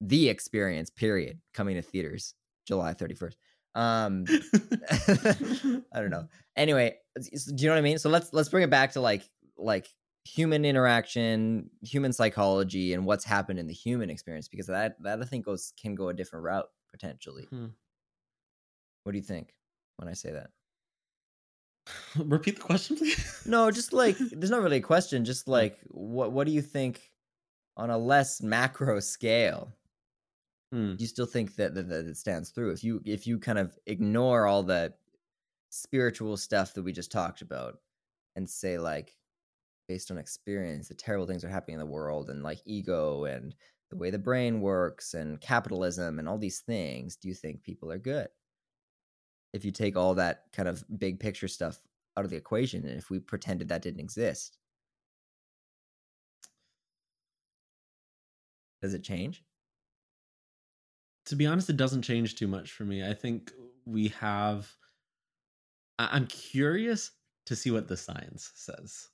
the 0.00 0.28
experience 0.28 0.90
period 0.90 1.40
coming 1.54 1.76
to 1.76 1.82
theaters 1.82 2.34
July 2.66 2.94
31st. 2.94 3.34
Um 3.74 4.24
I 5.92 6.00
don't 6.00 6.10
know. 6.10 6.26
Anyway, 6.56 6.96
do 7.14 7.28
you 7.56 7.66
know 7.66 7.74
what 7.74 7.78
I 7.78 7.82
mean? 7.82 7.98
So 7.98 8.08
let's 8.08 8.32
let's 8.32 8.48
bring 8.48 8.64
it 8.64 8.70
back 8.70 8.92
to 8.92 9.00
like 9.00 9.28
like 9.56 9.88
human 10.24 10.64
interaction, 10.64 11.70
human 11.82 12.12
psychology, 12.12 12.94
and 12.94 13.04
what's 13.04 13.24
happened 13.24 13.58
in 13.58 13.66
the 13.66 13.74
human 13.74 14.10
experience 14.10 14.48
because 14.48 14.66
that 14.66 14.96
that 15.02 15.20
I 15.20 15.24
think 15.24 15.44
goes 15.44 15.72
can 15.80 15.94
go 15.94 16.08
a 16.08 16.14
different 16.14 16.44
route 16.44 16.68
potentially. 16.90 17.44
Hmm. 17.44 17.66
What 19.04 19.12
do 19.12 19.18
you 19.18 19.24
think 19.24 19.54
when 19.96 20.08
I 20.08 20.14
say 20.14 20.32
that? 20.32 20.50
repeat 22.16 22.56
the 22.56 22.62
question 22.62 22.96
please 22.96 23.42
No, 23.46 23.70
just 23.70 23.92
like 23.92 24.16
there's 24.18 24.50
not 24.50 24.62
really 24.62 24.78
a 24.78 24.82
question. 24.82 25.24
Just 25.24 25.48
like 25.48 25.78
what 25.88 26.32
what 26.32 26.46
do 26.46 26.52
you 26.52 26.62
think 26.62 27.10
on 27.76 27.90
a 27.90 27.98
less 27.98 28.42
macro 28.42 29.00
scale? 29.00 29.72
Hmm. 30.72 30.96
Do 30.96 31.02
you 31.02 31.08
still 31.08 31.26
think 31.26 31.56
that, 31.56 31.74
that 31.74 31.88
that 31.88 32.06
it 32.06 32.16
stands 32.16 32.50
through? 32.50 32.72
If 32.72 32.82
you 32.82 33.00
if 33.04 33.26
you 33.26 33.38
kind 33.38 33.58
of 33.58 33.78
ignore 33.86 34.46
all 34.46 34.62
the 34.62 34.94
spiritual 35.70 36.36
stuff 36.36 36.74
that 36.74 36.82
we 36.82 36.92
just 36.92 37.12
talked 37.12 37.42
about 37.42 37.78
and 38.34 38.48
say 38.48 38.78
like 38.78 39.14
based 39.88 40.10
on 40.10 40.18
experience 40.18 40.88
the 40.88 40.94
terrible 40.94 41.26
things 41.26 41.44
are 41.44 41.48
happening 41.48 41.74
in 41.74 41.80
the 41.80 41.86
world 41.86 42.30
and 42.30 42.42
like 42.42 42.60
ego 42.64 43.24
and 43.24 43.54
the 43.90 43.96
way 43.96 44.10
the 44.10 44.18
brain 44.18 44.60
works 44.60 45.14
and 45.14 45.40
capitalism 45.40 46.18
and 46.18 46.28
all 46.28 46.38
these 46.38 46.60
things 46.60 47.16
do 47.16 47.28
you 47.28 47.34
think 47.34 47.62
people 47.62 47.90
are 47.90 47.98
good 47.98 48.28
if 49.56 49.64
you 49.64 49.72
take 49.72 49.96
all 49.96 50.14
that 50.14 50.44
kind 50.52 50.68
of 50.68 50.84
big 50.98 51.18
picture 51.20 51.48
stuff 51.48 51.80
out 52.16 52.24
of 52.24 52.30
the 52.30 52.36
equation 52.36 52.86
and 52.86 52.98
if 52.98 53.10
we 53.10 53.18
pretended 53.18 53.68
that 53.68 53.82
didn't 53.82 54.00
exist 54.00 54.58
does 58.82 58.94
it 58.94 59.02
change? 59.02 59.44
To 61.26 61.36
be 61.36 61.46
honest 61.46 61.68
it 61.70 61.76
doesn't 61.76 62.02
change 62.02 62.36
too 62.36 62.46
much 62.46 62.70
for 62.72 62.84
me. 62.84 63.04
I 63.06 63.14
think 63.14 63.52
we 63.84 64.08
have 64.08 64.76
I- 65.98 66.08
i'm 66.12 66.26
curious 66.26 67.12
to 67.46 67.56
see 67.56 67.70
what 67.70 67.88
the 67.88 67.96
science 67.96 68.52
says. 68.54 69.08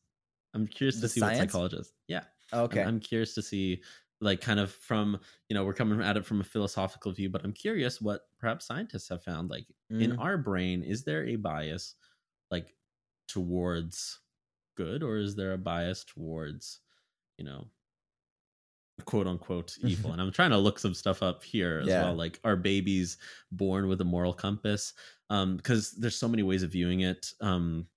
I'm 0.55 0.67
curious 0.67 0.97
The 0.97 1.03
to 1.03 1.09
see 1.09 1.21
what 1.21 1.37
psychologists 1.37 1.95
yeah. 2.09 2.25
Okay. 2.53 2.83
I'm, 2.83 2.89
I'm 2.89 3.01
curious 3.01 3.35
to 3.35 3.43
see 3.43 3.83
like 4.23 4.41
kind 4.41 4.61
of 4.61 4.73
from 4.73 5.21
you 5.51 5.55
know 5.55 5.65
we're 5.65 5.75
coming 5.75 6.01
at 6.03 6.17
it 6.17 6.27
from 6.27 6.41
a 6.41 6.45
philosophical 6.45 7.13
view 7.13 7.31
but 7.31 7.45
i'm 7.45 7.53
curious 7.53 8.01
what 8.01 8.23
perhaps 8.39 8.67
scientists 8.67 9.11
have 9.11 9.25
found 9.25 9.51
like 9.51 9.67
in 10.01 10.13
Mm. 10.13 10.19
our 10.19 10.39
brain 10.39 10.83
is 10.83 11.05
there 11.05 11.27
a 11.27 11.37
bias 11.37 11.97
like 12.51 12.77
towards 13.29 14.21
good 14.77 15.03
or 15.03 15.19
is 15.19 15.37
there 15.37 15.55
a 15.55 15.59
bias 15.59 16.05
towards 16.05 16.81
you 17.39 17.45
know 17.45 17.67
quote 19.05 19.27
unquote 19.27 19.77
evil 19.81 20.13
and 20.13 20.21
i'm 20.21 20.31
trying 20.31 20.51
to 20.51 20.59
look 20.59 20.79
some 20.79 20.95
stuff 20.95 21.23
up 21.23 21.43
here 21.43 21.81
as 21.81 21.89
Yeah. 21.89 22.01
well 22.03 22.15
like 22.15 22.39
are 22.45 22.57
babies 22.57 23.19
born 23.51 23.89
with 23.89 24.01
a 24.01 24.05
moral 24.05 24.33
compass 24.35 24.95
um 25.31 25.57
because 25.57 25.93
there's 25.93 26.17
so 26.17 26.29
many 26.29 26.43
ways 26.43 26.63
of 26.63 26.71
viewing 26.73 27.01
it 27.01 27.33
um 27.41 27.89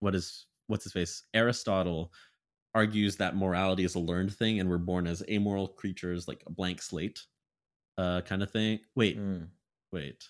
what 0.00 0.14
is 0.14 0.46
what's 0.68 0.84
his 0.84 0.92
face 0.92 1.24
aristotle 1.34 2.12
argues 2.76 3.16
that 3.16 3.34
morality 3.36 3.84
is 3.84 3.94
a 3.94 3.98
learned 3.98 4.32
thing 4.34 4.60
and 4.60 4.68
we're 4.68 4.76
born 4.78 5.06
as 5.06 5.22
amoral 5.30 5.66
creatures 5.68 6.28
like 6.28 6.42
a 6.46 6.50
blank 6.50 6.82
slate 6.82 7.20
uh 7.98 8.20
kind 8.20 8.42
of 8.42 8.50
thing. 8.50 8.78
Wait. 8.94 9.18
Mm. 9.18 9.48
wait. 9.92 10.28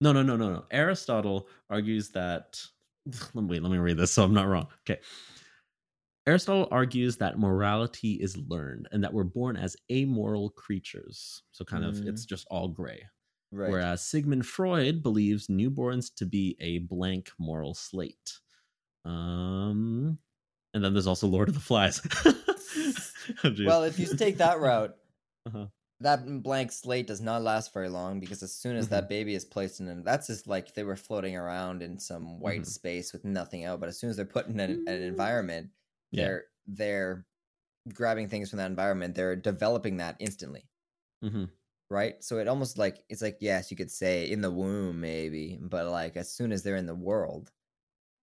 No 0.00 0.12
no 0.12 0.22
no 0.22 0.36
no 0.36 0.50
no. 0.52 0.64
Aristotle 0.70 1.48
argues 1.68 2.08
that 2.10 2.60
let 3.34 3.42
me 3.44 3.50
wait 3.50 3.62
let 3.62 3.70
me 3.70 3.78
read 3.78 3.98
this 3.98 4.12
so 4.12 4.24
i'm 4.24 4.34
not 4.34 4.48
wrong. 4.48 4.66
Okay. 4.82 5.00
Aristotle 6.26 6.66
argues 6.72 7.16
that 7.18 7.38
morality 7.38 8.14
is 8.14 8.36
learned 8.36 8.88
and 8.90 9.04
that 9.04 9.12
we're 9.12 9.22
born 9.22 9.56
as 9.56 9.76
amoral 9.92 10.50
creatures. 10.50 11.42
So 11.52 11.64
kind 11.64 11.84
of 11.84 11.94
Mm. 11.96 12.08
it's 12.08 12.24
just 12.24 12.46
all 12.50 12.68
gray. 12.68 13.04
Right. 13.52 13.70
Whereas 13.70 14.02
sigmund 14.02 14.44
freud 14.46 15.02
believes 15.02 15.46
newborns 15.48 16.12
to 16.16 16.26
be 16.26 16.56
a 16.60 16.78
blank 16.78 17.30
moral 17.38 17.74
slate. 17.74 18.40
Um, 19.04 20.18
and 20.76 20.84
then 20.84 20.92
there's 20.92 21.06
also 21.06 21.26
Lord 21.26 21.48
of 21.48 21.54
the 21.54 21.60
Flies. 21.60 22.02
oh, 23.44 23.54
well, 23.64 23.84
if 23.84 23.98
you 23.98 24.14
take 24.14 24.36
that 24.36 24.60
route, 24.60 24.94
uh-huh. 25.46 25.68
that 26.00 26.42
blank 26.42 26.70
slate 26.70 27.06
does 27.06 27.22
not 27.22 27.40
last 27.40 27.72
very 27.72 27.88
long 27.88 28.20
because 28.20 28.42
as 28.42 28.52
soon 28.52 28.76
as 28.76 28.84
mm-hmm. 28.84 28.96
that 28.96 29.08
baby 29.08 29.34
is 29.34 29.46
placed 29.46 29.80
in, 29.80 29.86
them, 29.86 30.04
that's 30.04 30.26
just 30.26 30.46
like 30.46 30.74
they 30.74 30.84
were 30.84 30.94
floating 30.94 31.34
around 31.34 31.82
in 31.82 31.98
some 31.98 32.38
white 32.38 32.60
mm-hmm. 32.60 32.64
space 32.64 33.14
with 33.14 33.24
nothing 33.24 33.64
out. 33.64 33.80
But 33.80 33.88
as 33.88 33.98
soon 33.98 34.10
as 34.10 34.16
they're 34.16 34.26
put 34.26 34.48
in 34.48 34.60
an, 34.60 34.84
an 34.86 35.00
mm. 35.00 35.08
environment, 35.08 35.70
yeah. 36.10 36.24
they're 36.24 36.44
they're 36.66 37.26
grabbing 37.94 38.28
things 38.28 38.50
from 38.50 38.58
that 38.58 38.70
environment. 38.70 39.14
They're 39.14 39.34
developing 39.34 39.96
that 39.96 40.16
instantly. 40.18 40.68
Mm-hmm 41.24 41.44
right? 41.88 42.16
So 42.18 42.38
it 42.38 42.48
almost 42.48 42.78
like 42.78 43.04
it's 43.08 43.22
like 43.22 43.36
yes, 43.40 43.70
you 43.70 43.76
could 43.76 43.92
say 43.92 44.28
in 44.28 44.40
the 44.40 44.50
womb 44.50 45.00
maybe, 45.00 45.56
but 45.60 45.86
like 45.86 46.16
as 46.16 46.32
soon 46.32 46.50
as 46.50 46.64
they're 46.64 46.74
in 46.74 46.86
the 46.86 46.96
world, 46.96 47.52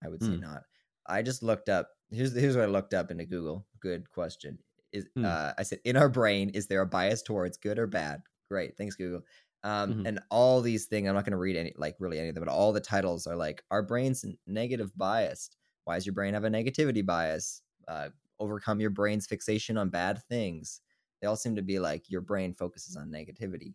I 0.04 0.08
would 0.08 0.22
say 0.22 0.32
mm. 0.32 0.42
not. 0.42 0.64
I 1.06 1.22
just 1.22 1.42
looked 1.42 1.68
up. 1.68 1.90
Here's 2.14 2.34
here's 2.34 2.56
what 2.56 2.64
I 2.64 2.68
looked 2.68 2.94
up 2.94 3.10
into 3.10 3.24
Google. 3.24 3.66
Good 3.80 4.10
question. 4.10 4.58
Is 4.92 5.06
mm. 5.16 5.24
uh, 5.24 5.52
I 5.58 5.62
said 5.62 5.80
in 5.84 5.96
our 5.96 6.08
brain 6.08 6.50
is 6.50 6.66
there 6.66 6.80
a 6.80 6.86
bias 6.86 7.22
towards 7.22 7.56
good 7.56 7.78
or 7.78 7.86
bad? 7.86 8.22
Great, 8.48 8.76
thanks 8.76 8.96
Google. 8.96 9.22
Um, 9.62 9.92
mm-hmm. 9.94 10.06
and 10.06 10.20
all 10.30 10.60
these 10.60 10.84
things 10.86 11.08
I'm 11.08 11.14
not 11.14 11.24
going 11.24 11.32
to 11.32 11.38
read 11.38 11.56
any 11.56 11.72
like 11.76 11.96
really 11.98 12.18
any 12.18 12.28
of 12.28 12.34
them, 12.34 12.44
but 12.44 12.52
all 12.52 12.72
the 12.72 12.80
titles 12.80 13.26
are 13.26 13.36
like 13.36 13.64
our 13.70 13.82
brain's 13.82 14.24
negative 14.46 14.96
biased. 14.96 15.56
Why 15.84 15.96
does 15.96 16.06
your 16.06 16.14
brain 16.14 16.34
have 16.34 16.44
a 16.44 16.50
negativity 16.50 17.04
bias? 17.04 17.62
Uh, 17.88 18.08
overcome 18.40 18.80
your 18.80 18.90
brain's 18.90 19.26
fixation 19.26 19.76
on 19.76 19.90
bad 19.90 20.22
things 20.28 20.80
they 21.24 21.28
all 21.28 21.36
seem 21.36 21.56
to 21.56 21.62
be 21.62 21.78
like 21.78 22.10
your 22.10 22.20
brain 22.20 22.52
focuses 22.52 22.96
on 22.96 23.08
negativity. 23.08 23.72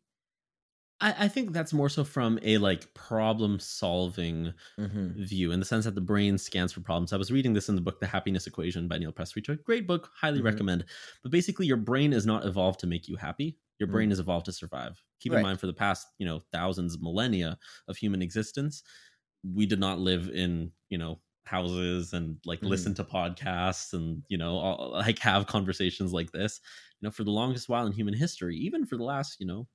I, 1.02 1.26
I 1.26 1.28
think 1.28 1.54
that's 1.54 1.74
more 1.74 1.90
so 1.90 2.04
from 2.04 2.40
a 2.42 2.58
like 2.58 2.94
problem 2.94 3.60
solving 3.60 4.54
mm-hmm. 4.80 5.24
view 5.24 5.52
in 5.52 5.60
the 5.60 5.66
sense 5.66 5.86
that 5.86 5.96
the 5.96 6.02
brain 6.02 6.38
scans 6.38 6.74
for 6.74 6.82
problems. 6.82 7.14
I 7.14 7.18
was 7.18 7.32
reading 7.32 7.54
this 7.54 7.70
in 7.70 7.76
the 7.76 7.82
book 7.82 8.00
The 8.00 8.08
Happiness 8.08 8.48
Equation 8.48 8.88
by 8.88 8.98
Neil 8.98 9.12
Pasricha. 9.12 9.64
Great 9.64 9.88
book, 9.88 10.10
highly 10.16 10.40
mm-hmm. 10.40 10.48
recommend. 10.48 10.86
But 11.24 11.32
basically 11.32 11.68
your 11.68 11.78
brain 11.78 12.14
is 12.14 12.26
not 12.26 12.46
evolved 12.46 12.80
to 12.82 12.88
make 12.88 13.08
you 13.08 13.16
happy. 13.16 13.58
Your 13.80 13.88
mm-hmm. 13.88 13.94
brain 13.94 14.12
is 14.12 14.20
evolved 14.20 14.46
to 14.48 14.52
survive. 14.52 15.02
Keep 15.22 15.34
right. 15.34 15.40
in 15.40 15.44
mind 15.44 15.60
for 15.60 15.68
the 15.68 15.74
past, 15.74 16.08
you 16.18 16.26
know, 16.26 16.42
thousands, 16.52 16.96
of 16.96 17.02
millennia 17.02 17.58
of 17.88 17.98
human 17.98 18.22
existence, 18.22 18.84
we 19.44 19.66
did 19.66 19.80
not 19.80 20.00
live 20.00 20.30
in, 20.30 20.72
you 20.90 20.98
know, 20.98 21.20
houses 21.46 22.14
and 22.14 22.38
like 22.46 22.60
mm-hmm. 22.60 22.68
listen 22.68 22.94
to 22.94 23.04
podcasts 23.04 23.94
and 23.94 24.22
you 24.30 24.38
know 24.38 24.56
all, 24.56 24.92
like 24.94 25.18
have 25.18 25.48
conversations 25.48 26.14
like 26.14 26.32
this 26.32 26.62
you 27.02 27.08
know 27.08 27.12
for 27.12 27.24
the 27.24 27.32
longest 27.32 27.68
while 27.68 27.88
in 27.88 27.92
human 27.92 28.14
history 28.14 28.56
even 28.56 28.86
for 28.86 28.98
the 28.98 29.04
last 29.04 29.38
you 29.40 29.48
know 29.48 29.68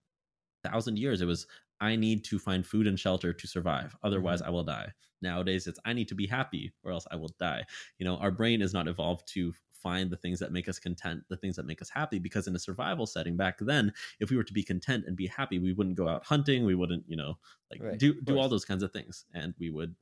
thousand 0.64 0.98
years 0.98 1.20
it 1.20 1.26
was 1.26 1.46
i 1.80 1.94
need 1.94 2.24
to 2.24 2.38
find 2.38 2.66
food 2.66 2.86
and 2.86 2.98
shelter 2.98 3.32
to 3.32 3.46
survive 3.46 3.96
otherwise 4.02 4.40
mm-hmm. 4.40 4.48
i 4.48 4.52
will 4.52 4.64
die 4.64 4.88
nowadays 5.22 5.66
it's 5.66 5.78
i 5.84 5.92
need 5.92 6.08
to 6.08 6.14
be 6.14 6.26
happy 6.26 6.72
or 6.82 6.92
else 6.92 7.06
i 7.10 7.16
will 7.16 7.34
die 7.38 7.64
you 7.98 8.06
know 8.06 8.16
our 8.16 8.30
brain 8.30 8.60
is 8.60 8.72
not 8.72 8.88
evolved 8.88 9.26
to 9.26 9.52
find 9.84 10.10
the 10.10 10.16
things 10.16 10.40
that 10.40 10.50
make 10.50 10.66
us 10.66 10.78
content, 10.78 11.22
the 11.28 11.36
things 11.36 11.54
that 11.54 11.66
make 11.66 11.82
us 11.82 11.90
happy. 11.90 12.18
Because 12.18 12.48
in 12.48 12.56
a 12.56 12.58
survival 12.58 13.06
setting 13.06 13.36
back 13.36 13.58
then, 13.60 13.92
if 14.18 14.30
we 14.30 14.36
were 14.36 14.42
to 14.42 14.52
be 14.52 14.64
content 14.64 15.04
and 15.06 15.14
be 15.14 15.26
happy, 15.26 15.58
we 15.60 15.74
wouldn't 15.74 15.94
go 15.94 16.08
out 16.08 16.24
hunting, 16.24 16.64
we 16.64 16.74
wouldn't, 16.74 17.04
you 17.06 17.16
know, 17.16 17.34
like 17.70 17.82
right, 17.82 17.98
do 17.98 18.20
do 18.22 18.38
all 18.38 18.48
those 18.48 18.64
kinds 18.64 18.82
of 18.82 18.92
things, 18.92 19.26
and 19.34 19.54
we 19.60 19.70
would 19.70 19.94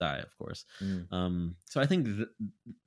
die, 0.00 0.18
of 0.18 0.38
course. 0.38 0.64
Mm. 0.80 1.12
Um, 1.12 1.56
so 1.66 1.80
I 1.80 1.86
think 1.86 2.06
the, 2.06 2.28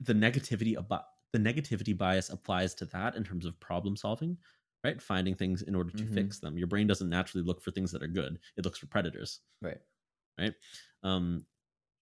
the 0.00 0.14
negativity 0.14 0.76
about 0.76 1.04
the 1.32 1.38
negativity 1.38 1.96
bias 1.96 2.30
applies 2.30 2.74
to 2.76 2.86
that 2.86 3.14
in 3.14 3.24
terms 3.24 3.46
of 3.46 3.60
problem 3.60 3.96
solving, 3.96 4.38
right? 4.84 5.00
Finding 5.00 5.34
things 5.34 5.62
in 5.62 5.74
order 5.74 5.90
to 5.90 6.02
mm-hmm. 6.02 6.14
fix 6.14 6.38
them. 6.38 6.58
Your 6.58 6.66
brain 6.66 6.86
doesn't 6.86 7.08
naturally 7.08 7.44
look 7.44 7.62
for 7.62 7.70
things 7.70 7.92
that 7.92 8.02
are 8.02 8.08
good; 8.08 8.38
it 8.56 8.64
looks 8.64 8.78
for 8.78 8.86
predators. 8.86 9.40
Right. 9.60 9.78
Right. 10.38 10.54
Um, 11.02 11.44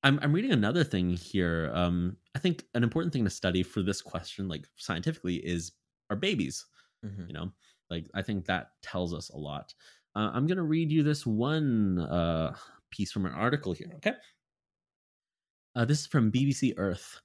I'm 0.03 0.19
I'm 0.23 0.33
reading 0.33 0.53
another 0.53 0.85
thing 0.85 1.11
here. 1.11 1.71
Um, 1.75 2.16
I 2.35 2.38
think 2.38 2.64
an 2.75 2.83
important 2.83 3.12
thing 3.12 3.25
to 3.25 3.31
study 3.31 3.62
for 3.62 3.83
this 3.83 4.01
question, 4.01 4.49
like 4.49 4.66
scientifically, 4.77 5.37
is 5.37 5.73
our 6.09 6.16
babies. 6.16 6.64
Mm-hmm. 7.05 7.25
You 7.29 7.35
know, 7.35 7.53
like 7.90 8.07
I 8.14 8.23
think 8.23 8.47
that 8.47 8.71
tells 8.83 9.12
us 9.12 9.29
a 9.31 9.37
lot. 9.37 9.75
Uh, 10.16 10.31
I'm 10.33 10.47
gonna 10.47 10.62
read 10.62 10.90
you 10.90 11.03
this 11.03 11.27
one 11.27 11.99
uh, 11.99 12.55
piece 12.90 13.12
from 13.12 13.27
an 13.27 13.33
article 13.33 13.73
here. 13.73 13.90
Okay. 13.97 14.14
Uh, 15.77 15.85
this 15.85 16.01
is 16.01 16.07
from 16.07 16.33
BBC 16.33 16.75
Earth. 16.77 17.21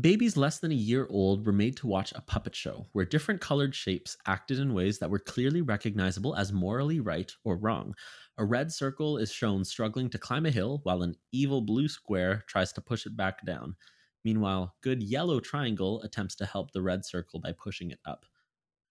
Babies 0.00 0.36
less 0.36 0.58
than 0.58 0.72
a 0.72 0.74
year 0.74 1.06
old 1.08 1.46
were 1.46 1.52
made 1.52 1.76
to 1.76 1.86
watch 1.86 2.12
a 2.12 2.20
puppet 2.20 2.56
show 2.56 2.88
where 2.92 3.04
different 3.04 3.40
colored 3.40 3.76
shapes 3.76 4.16
acted 4.26 4.58
in 4.58 4.74
ways 4.74 4.98
that 4.98 5.10
were 5.10 5.20
clearly 5.20 5.62
recognizable 5.62 6.34
as 6.34 6.52
morally 6.52 6.98
right 6.98 7.32
or 7.44 7.56
wrong. 7.56 7.94
A 8.36 8.44
red 8.44 8.72
circle 8.72 9.18
is 9.18 9.30
shown 9.30 9.64
struggling 9.64 10.10
to 10.10 10.18
climb 10.18 10.46
a 10.46 10.50
hill 10.50 10.80
while 10.82 11.02
an 11.02 11.14
evil 11.30 11.60
blue 11.60 11.86
square 11.86 12.42
tries 12.48 12.72
to 12.72 12.80
push 12.80 13.06
it 13.06 13.16
back 13.16 13.46
down. 13.46 13.76
Meanwhile, 14.24 14.74
good 14.80 15.00
yellow 15.00 15.38
triangle 15.38 16.02
attempts 16.02 16.34
to 16.36 16.46
help 16.46 16.72
the 16.72 16.82
red 16.82 17.04
circle 17.04 17.38
by 17.38 17.52
pushing 17.52 17.92
it 17.92 18.00
up. 18.04 18.26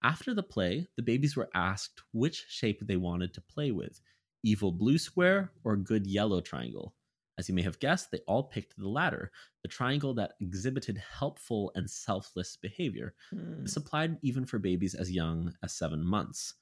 After 0.04 0.34
the 0.34 0.44
play, 0.44 0.88
the 0.96 1.04
babies 1.04 1.36
were 1.36 1.50
asked 1.54 2.02
which 2.14 2.46
shape 2.48 2.80
they 2.82 2.98
wanted 2.98 3.34
to 3.34 3.42
play 3.42 3.72
with 3.72 4.00
evil 4.42 4.72
blue 4.72 4.98
square 4.98 5.52
or 5.66 5.76
good 5.76 6.08
yellow 6.08 6.40
triangle. 6.40 6.96
As 7.38 7.50
you 7.50 7.56
may 7.56 7.64
have 7.64 7.80
guessed, 7.80 8.12
they 8.12 8.20
all 8.28 8.44
picked 8.44 8.78
the 8.78 8.88
latter, 8.88 9.32
the 9.64 9.68
triangle 9.68 10.14
that 10.16 10.34
exhibited 10.40 10.98
helpful 10.98 11.72
and 11.76 11.90
selfless 11.90 12.58
behavior. 12.58 13.16
Mm. 13.34 13.64
This 13.64 13.78
applied 13.78 14.18
even 14.22 14.46
for 14.46 14.60
babies 14.60 14.94
as 14.94 15.12
young 15.12 15.54
as 15.64 15.74
seven 15.74 16.06
months. 16.06 16.54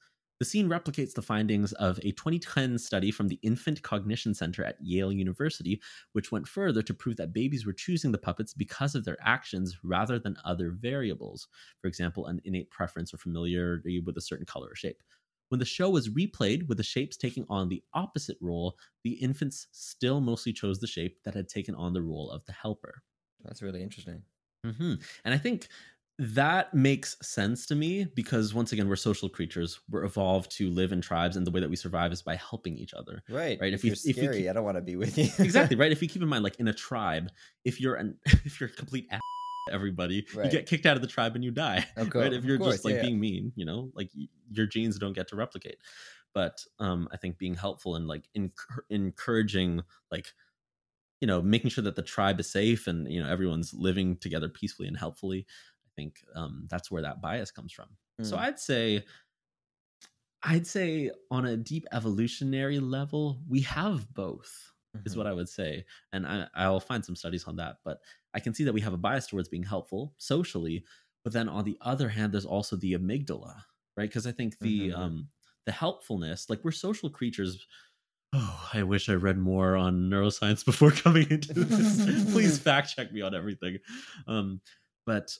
The 0.42 0.46
scene 0.46 0.68
replicates 0.68 1.14
the 1.14 1.22
findings 1.22 1.72
of 1.74 1.98
a 1.98 2.10
2010 2.10 2.76
study 2.78 3.12
from 3.12 3.28
the 3.28 3.38
Infant 3.42 3.80
Cognition 3.82 4.34
Center 4.34 4.64
at 4.64 4.74
Yale 4.80 5.12
University, 5.12 5.80
which 6.14 6.32
went 6.32 6.48
further 6.48 6.82
to 6.82 6.92
prove 6.92 7.16
that 7.18 7.32
babies 7.32 7.64
were 7.64 7.72
choosing 7.72 8.10
the 8.10 8.18
puppets 8.18 8.52
because 8.52 8.96
of 8.96 9.04
their 9.04 9.18
actions 9.20 9.78
rather 9.84 10.18
than 10.18 10.36
other 10.44 10.72
variables, 10.72 11.46
for 11.80 11.86
example, 11.86 12.26
an 12.26 12.40
innate 12.44 12.70
preference 12.70 13.14
or 13.14 13.18
familiarity 13.18 14.00
with 14.00 14.16
a 14.16 14.20
certain 14.20 14.44
color 14.44 14.70
or 14.72 14.74
shape. 14.74 15.00
When 15.52 15.58
the 15.58 15.66
show 15.66 15.90
was 15.90 16.08
replayed 16.08 16.66
with 16.66 16.78
the 16.78 16.82
shapes 16.82 17.14
taking 17.14 17.44
on 17.50 17.68
the 17.68 17.82
opposite 17.92 18.38
role, 18.40 18.78
the 19.04 19.10
infants 19.10 19.66
still 19.70 20.18
mostly 20.22 20.50
chose 20.50 20.80
the 20.80 20.86
shape 20.86 21.18
that 21.26 21.34
had 21.34 21.46
taken 21.46 21.74
on 21.74 21.92
the 21.92 22.00
role 22.00 22.30
of 22.30 22.42
the 22.46 22.52
helper. 22.52 23.02
That's 23.44 23.60
really 23.60 23.82
interesting. 23.82 24.22
Mm-hmm. 24.64 24.94
And 25.26 25.34
I 25.34 25.36
think 25.36 25.68
that 26.18 26.72
makes 26.72 27.18
sense 27.20 27.66
to 27.66 27.74
me 27.74 28.06
because 28.16 28.54
once 28.54 28.72
again 28.72 28.88
we're 28.88 28.96
social 28.96 29.28
creatures 29.28 29.80
we're 29.90 30.04
evolved 30.04 30.50
to 30.52 30.70
live 30.70 30.92
in 30.92 31.00
tribes 31.00 31.36
and 31.36 31.46
the 31.46 31.50
way 31.50 31.60
that 31.60 31.70
we 31.70 31.76
survive 31.76 32.12
is 32.12 32.22
by 32.22 32.36
helping 32.36 32.76
each 32.76 32.92
other 32.92 33.22
right 33.30 33.58
right 33.62 33.72
if, 33.72 33.80
if 33.80 33.84
you're 33.84 33.90
you, 33.92 33.96
scary 33.96 34.26
if 34.26 34.34
you 34.34 34.40
keep, 34.42 34.50
i 34.50 34.52
don't 34.52 34.64
want 34.64 34.76
to 34.76 34.82
be 34.82 34.94
with 34.94 35.16
you 35.16 35.24
exactly 35.38 35.74
right 35.74 35.90
if 35.90 36.02
you 36.02 36.08
keep 36.08 36.20
in 36.20 36.28
mind 36.28 36.44
like 36.44 36.60
in 36.60 36.68
a 36.68 36.72
tribe 36.72 37.30
if 37.64 37.80
you're 37.80 37.94
an 37.94 38.14
if 38.44 38.60
you're 38.60 38.68
a 38.68 38.72
complete 38.72 39.08
everybody 39.70 40.26
right. 40.34 40.46
you 40.46 40.50
get 40.50 40.66
kicked 40.66 40.86
out 40.86 40.96
of 40.96 41.02
the 41.02 41.08
tribe 41.08 41.34
and 41.34 41.44
you 41.44 41.50
die 41.50 41.84
okay. 41.98 42.18
right 42.18 42.32
if 42.32 42.44
you're 42.44 42.58
course, 42.58 42.74
just 42.74 42.84
like 42.84 42.94
yeah. 42.94 43.02
being 43.02 43.20
mean 43.20 43.52
you 43.54 43.64
know 43.64 43.90
like 43.94 44.10
your 44.50 44.66
genes 44.66 44.98
don't 44.98 45.12
get 45.12 45.28
to 45.28 45.36
replicate 45.36 45.76
but 46.34 46.64
um 46.78 47.08
i 47.12 47.16
think 47.16 47.38
being 47.38 47.54
helpful 47.54 47.96
and 47.96 48.06
like 48.08 48.28
encouraging 48.90 49.82
like 50.10 50.26
you 51.20 51.26
know 51.26 51.40
making 51.40 51.70
sure 51.70 51.84
that 51.84 51.96
the 51.96 52.02
tribe 52.02 52.40
is 52.40 52.50
safe 52.50 52.86
and 52.86 53.10
you 53.10 53.22
know 53.22 53.28
everyone's 53.28 53.72
living 53.72 54.16
together 54.16 54.48
peacefully 54.48 54.88
and 54.88 54.98
helpfully 54.98 55.46
i 55.86 55.88
think 55.94 56.24
um 56.34 56.66
that's 56.68 56.90
where 56.90 57.02
that 57.02 57.22
bias 57.22 57.50
comes 57.50 57.72
from 57.72 57.86
mm. 58.20 58.26
so 58.26 58.36
i'd 58.38 58.58
say 58.58 59.04
i'd 60.42 60.66
say 60.66 61.10
on 61.30 61.46
a 61.46 61.56
deep 61.56 61.86
evolutionary 61.92 62.80
level 62.80 63.40
we 63.48 63.60
have 63.60 64.12
both 64.12 64.71
mm-hmm. 64.96 65.06
is 65.06 65.16
what 65.16 65.26
I 65.26 65.32
would 65.32 65.48
say. 65.48 65.84
And 66.12 66.26
I, 66.26 66.46
I'll 66.54 66.80
find 66.80 67.04
some 67.04 67.16
studies 67.16 67.44
on 67.44 67.56
that. 67.56 67.76
But 67.84 68.00
I 68.34 68.40
can 68.40 68.54
see 68.54 68.64
that 68.64 68.72
we 68.72 68.80
have 68.80 68.92
a 68.92 68.98
bias 68.98 69.26
towards 69.26 69.48
being 69.48 69.62
helpful 69.62 70.14
socially. 70.18 70.84
But 71.24 71.32
then 71.32 71.48
on 71.48 71.64
the 71.64 71.78
other 71.80 72.08
hand, 72.08 72.32
there's 72.32 72.46
also 72.46 72.76
the 72.76 72.94
amygdala, 72.94 73.54
right? 73.96 74.08
Because 74.08 74.26
I 74.26 74.32
think 74.32 74.58
the 74.58 74.90
mm-hmm. 74.90 75.00
um 75.00 75.28
the 75.66 75.72
helpfulness, 75.72 76.50
like 76.50 76.64
we're 76.64 76.72
social 76.72 77.08
creatures. 77.08 77.66
Oh, 78.34 78.68
I 78.72 78.82
wish 78.82 79.08
I 79.08 79.14
read 79.14 79.38
more 79.38 79.76
on 79.76 80.10
neuroscience 80.10 80.64
before 80.64 80.90
coming 80.90 81.30
into 81.30 81.52
this. 81.52 82.32
Please 82.32 82.58
fact 82.62 82.94
check 82.94 83.12
me 83.12 83.20
on 83.20 83.34
everything. 83.34 83.78
Um, 84.26 84.60
but 85.06 85.36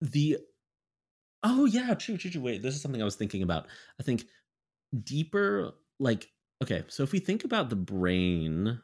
the 0.00 0.38
oh 1.42 1.66
yeah, 1.66 1.94
true, 1.94 2.16
true, 2.16 2.30
true. 2.30 2.40
Wait, 2.40 2.62
this 2.62 2.74
is 2.74 2.80
something 2.80 3.02
I 3.02 3.04
was 3.04 3.16
thinking 3.16 3.42
about. 3.42 3.66
I 4.00 4.02
think 4.02 4.24
deeper, 5.04 5.72
like 5.98 6.28
Okay, 6.62 6.84
so 6.88 7.02
if 7.02 7.12
we 7.12 7.20
think 7.20 7.44
about 7.44 7.70
the 7.70 7.76
brain, 7.76 8.80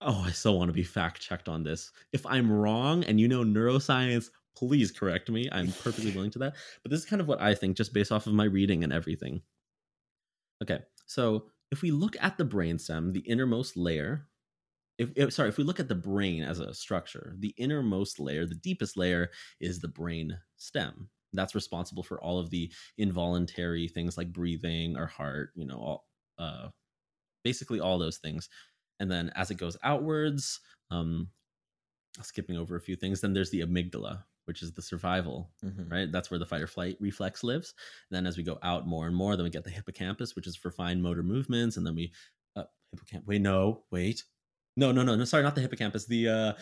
oh, 0.00 0.22
I 0.26 0.30
still 0.30 0.56
want 0.56 0.68
to 0.68 0.72
be 0.72 0.84
fact 0.84 1.20
checked 1.20 1.48
on 1.48 1.64
this. 1.64 1.90
If 2.12 2.24
I'm 2.26 2.50
wrong 2.50 3.02
and 3.04 3.20
you 3.20 3.26
know 3.26 3.42
neuroscience, 3.42 4.30
please 4.56 4.92
correct 4.92 5.28
me. 5.30 5.48
I'm 5.50 5.72
perfectly 5.72 6.10
willing 6.14 6.30
to 6.32 6.38
that. 6.40 6.54
But 6.82 6.90
this 6.90 7.00
is 7.00 7.06
kind 7.06 7.20
of 7.20 7.28
what 7.28 7.40
I 7.40 7.54
think, 7.54 7.76
just 7.76 7.92
based 7.92 8.12
off 8.12 8.26
of 8.26 8.34
my 8.34 8.44
reading 8.44 8.84
and 8.84 8.92
everything. 8.92 9.42
Okay, 10.62 10.80
so 11.06 11.46
if 11.72 11.82
we 11.82 11.90
look 11.90 12.16
at 12.20 12.38
the 12.38 12.44
brainstem, 12.44 13.12
the 13.12 13.20
innermost 13.20 13.76
layer, 13.76 14.28
if, 14.98 15.10
if, 15.16 15.32
sorry, 15.32 15.48
if 15.48 15.56
we 15.56 15.64
look 15.64 15.80
at 15.80 15.88
the 15.88 15.94
brain 15.94 16.42
as 16.42 16.60
a 16.60 16.74
structure, 16.74 17.34
the 17.38 17.54
innermost 17.56 18.20
layer, 18.20 18.44
the 18.44 18.54
deepest 18.54 18.96
layer, 18.96 19.30
is 19.58 19.80
the 19.80 19.88
brain 19.88 20.38
stem. 20.56 21.08
That's 21.32 21.54
responsible 21.54 22.02
for 22.02 22.20
all 22.20 22.38
of 22.38 22.50
the 22.50 22.70
involuntary 22.98 23.88
things 23.88 24.18
like 24.18 24.32
breathing, 24.32 24.96
our 24.96 25.06
heart, 25.06 25.50
you 25.54 25.64
know, 25.64 25.76
all, 25.76 26.09
uh, 26.40 26.68
basically 27.44 27.78
all 27.78 27.98
those 27.98 28.18
things. 28.18 28.48
And 28.98 29.10
then 29.10 29.30
as 29.36 29.50
it 29.50 29.56
goes 29.56 29.76
outwards, 29.82 30.60
um, 30.90 31.28
skipping 32.22 32.56
over 32.56 32.76
a 32.76 32.80
few 32.80 32.96
things. 32.96 33.20
Then 33.20 33.32
there's 33.32 33.50
the 33.50 33.60
amygdala, 33.60 34.22
which 34.46 34.62
is 34.62 34.72
the 34.72 34.82
survival, 34.82 35.50
mm-hmm. 35.64 35.88
right? 35.88 36.12
That's 36.12 36.30
where 36.30 36.38
the 36.38 36.46
fight 36.46 36.62
or 36.62 36.66
flight 36.66 36.96
reflex 37.00 37.44
lives. 37.44 37.74
And 38.10 38.16
then 38.16 38.26
as 38.26 38.36
we 38.36 38.42
go 38.42 38.58
out 38.62 38.86
more 38.86 39.06
and 39.06 39.14
more, 39.14 39.36
then 39.36 39.44
we 39.44 39.50
get 39.50 39.64
the 39.64 39.70
hippocampus, 39.70 40.34
which 40.34 40.46
is 40.46 40.56
for 40.56 40.70
fine 40.70 41.00
motor 41.00 41.22
movements, 41.22 41.76
and 41.76 41.86
then 41.86 41.94
we 41.94 42.12
uh, 42.56 42.64
hippocampus. 42.92 43.26
Wait, 43.26 43.42
no, 43.42 43.84
wait, 43.90 44.24
no, 44.76 44.92
no, 44.92 45.02
no, 45.02 45.14
no. 45.14 45.24
Sorry, 45.24 45.42
not 45.42 45.54
the 45.54 45.60
hippocampus. 45.60 46.06
The 46.06 46.28
uh, 46.28 46.52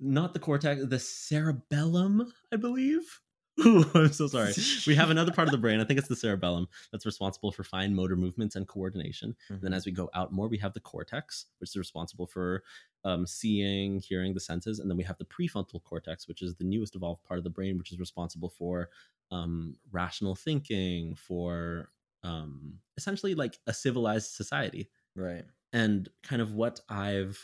not 0.00 0.32
the 0.32 0.40
cortex, 0.40 0.82
the 0.86 0.98
cerebellum, 0.98 2.32
I 2.52 2.56
believe. 2.56 3.20
Ooh, 3.64 3.84
I'm 3.94 4.12
so 4.12 4.26
sorry. 4.26 4.52
We 4.86 4.94
have 4.94 5.10
another 5.10 5.32
part 5.32 5.48
of 5.48 5.52
the 5.52 5.58
brain. 5.58 5.80
I 5.80 5.84
think 5.84 5.98
it's 5.98 6.08
the 6.08 6.16
cerebellum 6.16 6.68
that's 6.92 7.06
responsible 7.06 7.52
for 7.52 7.64
fine 7.64 7.94
motor 7.94 8.16
movements 8.16 8.56
and 8.56 8.66
coordination. 8.66 9.36
Mm-hmm. 9.50 9.64
then, 9.64 9.72
as 9.72 9.86
we 9.86 9.92
go 9.92 10.10
out 10.14 10.32
more, 10.32 10.48
we 10.48 10.58
have 10.58 10.74
the 10.74 10.80
cortex, 10.80 11.46
which 11.58 11.70
is 11.70 11.76
responsible 11.76 12.26
for 12.26 12.62
um, 13.04 13.26
seeing, 13.26 14.00
hearing, 14.00 14.34
the 14.34 14.40
senses. 14.40 14.78
And 14.78 14.90
then 14.90 14.96
we 14.96 15.04
have 15.04 15.18
the 15.18 15.24
prefrontal 15.24 15.82
cortex, 15.82 16.28
which 16.28 16.42
is 16.42 16.54
the 16.54 16.64
newest 16.64 16.94
evolved 16.94 17.24
part 17.24 17.38
of 17.38 17.44
the 17.44 17.50
brain, 17.50 17.78
which 17.78 17.92
is 17.92 17.98
responsible 17.98 18.48
for 18.48 18.90
um, 19.30 19.76
rational 19.90 20.34
thinking, 20.34 21.14
for 21.14 21.90
um, 22.22 22.74
essentially 22.96 23.34
like 23.34 23.58
a 23.66 23.74
civilized 23.74 24.32
society. 24.32 24.88
Right. 25.14 25.44
And 25.72 26.08
kind 26.22 26.40
of 26.40 26.54
what 26.54 26.80
I've 26.88 27.38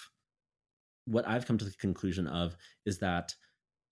what 1.07 1.29
I've 1.29 1.47
come 1.47 1.59
to 1.59 1.65
the 1.67 1.73
conclusion 1.73 2.27
of 2.27 2.57
is 2.87 2.99
that 2.99 3.35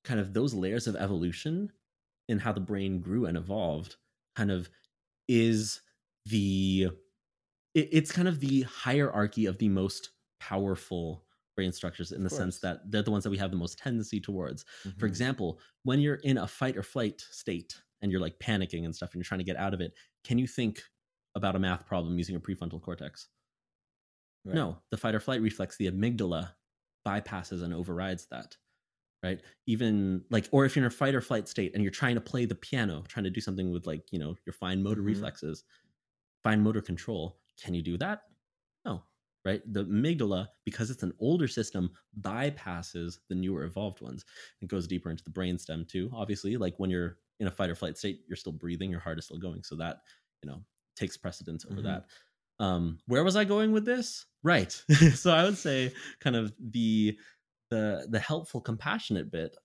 kind 0.03 0.19
of 0.19 0.33
those 0.33 0.55
layers 0.55 0.87
of 0.87 0.97
evolution 0.97 1.71
in 2.29 2.39
how 2.39 2.53
the 2.53 2.61
brain 2.61 3.01
grew 3.01 3.27
and 3.27 3.37
evolved 3.37 3.97
kind 4.37 4.51
of 4.51 4.69
is 5.29 5.81
the 6.27 6.89
it, 7.75 7.89
it's 7.93 8.13
kind 8.13 8.29
of 8.29 8.41
the 8.41 8.63
hierarchy 8.63 9.47
of 9.47 9.59
the 9.59 9.69
most 9.69 10.11
powerful 10.41 11.25
brain 11.55 11.73
structures 11.73 12.13
in 12.13 12.25
the 12.25 12.31
sense 12.31 12.59
that 12.61 12.81
they're 12.91 13.03
the 13.03 13.11
ones 13.11 13.25
that 13.25 13.31
we 13.31 13.37
have 13.37 13.51
the 13.51 13.57
most 13.57 13.79
tendency 13.79 14.19
towards. 14.19 14.65
Mm-hmm. 14.87 14.99
For 14.99 15.07
example, 15.07 15.61
when 15.83 16.01
you're 16.01 16.17
in 16.17 16.39
a 16.39 16.47
fight 16.47 16.77
or 16.77 16.83
flight 16.83 17.23
state 17.31 17.75
and 18.01 18.11
you're 18.11 18.21
like 18.21 18.39
panicking 18.39 18.85
and 18.85 18.95
stuff 18.95 19.11
and 19.13 19.17
you're 19.17 19.25
trying 19.25 19.41
to 19.41 19.45
get 19.45 19.57
out 19.57 19.75
of 19.75 19.81
it, 19.81 19.93
can 20.25 20.39
you 20.39 20.47
think 20.47 20.83
about 21.35 21.55
a 21.55 21.59
math 21.59 21.87
problem 21.87 22.17
using 22.17 22.37
a 22.37 22.41
prefrontal 22.41 22.81
cortex? 22.81 23.29
Right. 24.45 24.55
No, 24.55 24.79
the 24.91 24.97
fight 24.97 25.15
or 25.15 25.21
flight 25.21 25.43
reflex, 25.43 25.77
the 25.77 25.91
amygdala, 25.91 26.51
bypasses 27.07 27.63
and 27.63 27.75
overrides 27.75 28.27
that 28.31 28.57
right? 29.23 29.41
Even 29.67 30.23
like 30.31 30.49
or 30.51 30.65
if 30.65 30.75
you're 30.75 30.85
in 30.85 30.87
a 30.87 30.91
fight 30.91 31.15
or 31.15 31.21
flight 31.21 31.49
state 31.49 31.73
and 31.75 31.83
you're 31.83 31.93
trying 31.93 32.15
to 32.15 32.21
play 32.21 32.45
the 32.45 32.55
piano 32.55 33.05
trying 33.09 33.25
to 33.25 33.31
do 33.31 33.41
something 33.41 33.71
with 33.71 33.87
like 33.87 34.03
you 34.11 34.19
know 34.19 34.35
your 34.47 34.53
fine 34.53 34.83
motor 34.83 35.01
mm-hmm. 35.01 35.09
reflexes 35.09 35.65
fine 36.43 36.61
motor 36.61 36.81
control 36.81 37.39
can 37.63 37.75
you 37.75 37.83
do 37.83 37.97
that? 37.99 38.23
No 38.85 39.03
right? 39.45 39.61
The 39.73 39.85
amygdala 39.85 40.49
because 40.65 40.91
it's 40.91 41.03
an 41.03 41.13
older 41.19 41.49
system 41.49 41.91
bypasses 42.21 43.19
the 43.29 43.35
newer 43.35 43.65
evolved 43.65 44.01
ones. 44.01 44.25
It 44.61 44.69
goes 44.69 44.87
deeper 44.87 45.11
into 45.11 45.25
the 45.25 45.31
brain 45.31 45.59
stem 45.59 45.87
too 45.89 46.11
obviously 46.15 46.57
like 46.57 46.75
when 46.79 46.91
you're 46.91 47.19
in 47.41 47.47
a 47.47 47.51
fight 47.51 47.71
or 47.71 47.75
flight 47.75 47.99
state 47.99 48.21
you're 48.29 48.37
still 48.37 48.53
breathing 48.53 48.91
your 48.91 49.01
heart 49.01 49.19
is 49.19 49.25
still 49.25 49.39
going 49.39 49.63
so 49.63 49.77
that 49.77 49.99
you 50.43 50.51
know 50.51 50.63
takes 50.97 51.17
precedence 51.17 51.65
over 51.65 51.77
mm-hmm. 51.77 51.87
that. 51.87 52.05
Um 52.59 52.99
where 53.07 53.25
was 53.25 53.37
i 53.37 53.45
going 53.45 53.73
with 53.73 53.85
this? 53.85 54.27
Right. 54.43 54.83
So 55.15 55.33
i 55.33 55.45
would 55.45 55.59
say 55.59 55.93
kind 56.21 56.37
of 56.37 56.53
the 56.59 57.17
the 57.73 58.07
the 58.11 58.19
helpful 58.19 58.61
compassionate 58.61 59.33
bit 59.33 59.57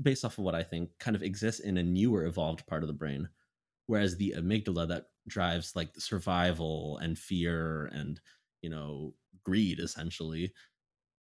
based 0.00 0.24
off 0.24 0.38
of 0.38 0.44
what 0.44 0.54
i 0.54 0.62
think 0.62 0.88
kind 0.98 1.14
of 1.14 1.22
exists 1.22 1.60
in 1.60 1.76
a 1.76 1.82
newer 1.82 2.24
evolved 2.24 2.66
part 2.66 2.82
of 2.82 2.86
the 2.86 2.94
brain 2.94 3.28
whereas 3.86 4.16
the 4.16 4.34
amygdala 4.36 4.88
that 4.88 5.04
drives 5.28 5.76
like 5.76 5.90
survival 5.98 6.98
and 7.02 7.18
fear 7.18 7.90
and 7.92 8.18
you 8.62 8.70
know 8.70 9.12
greed 9.44 9.78
essentially 9.78 10.52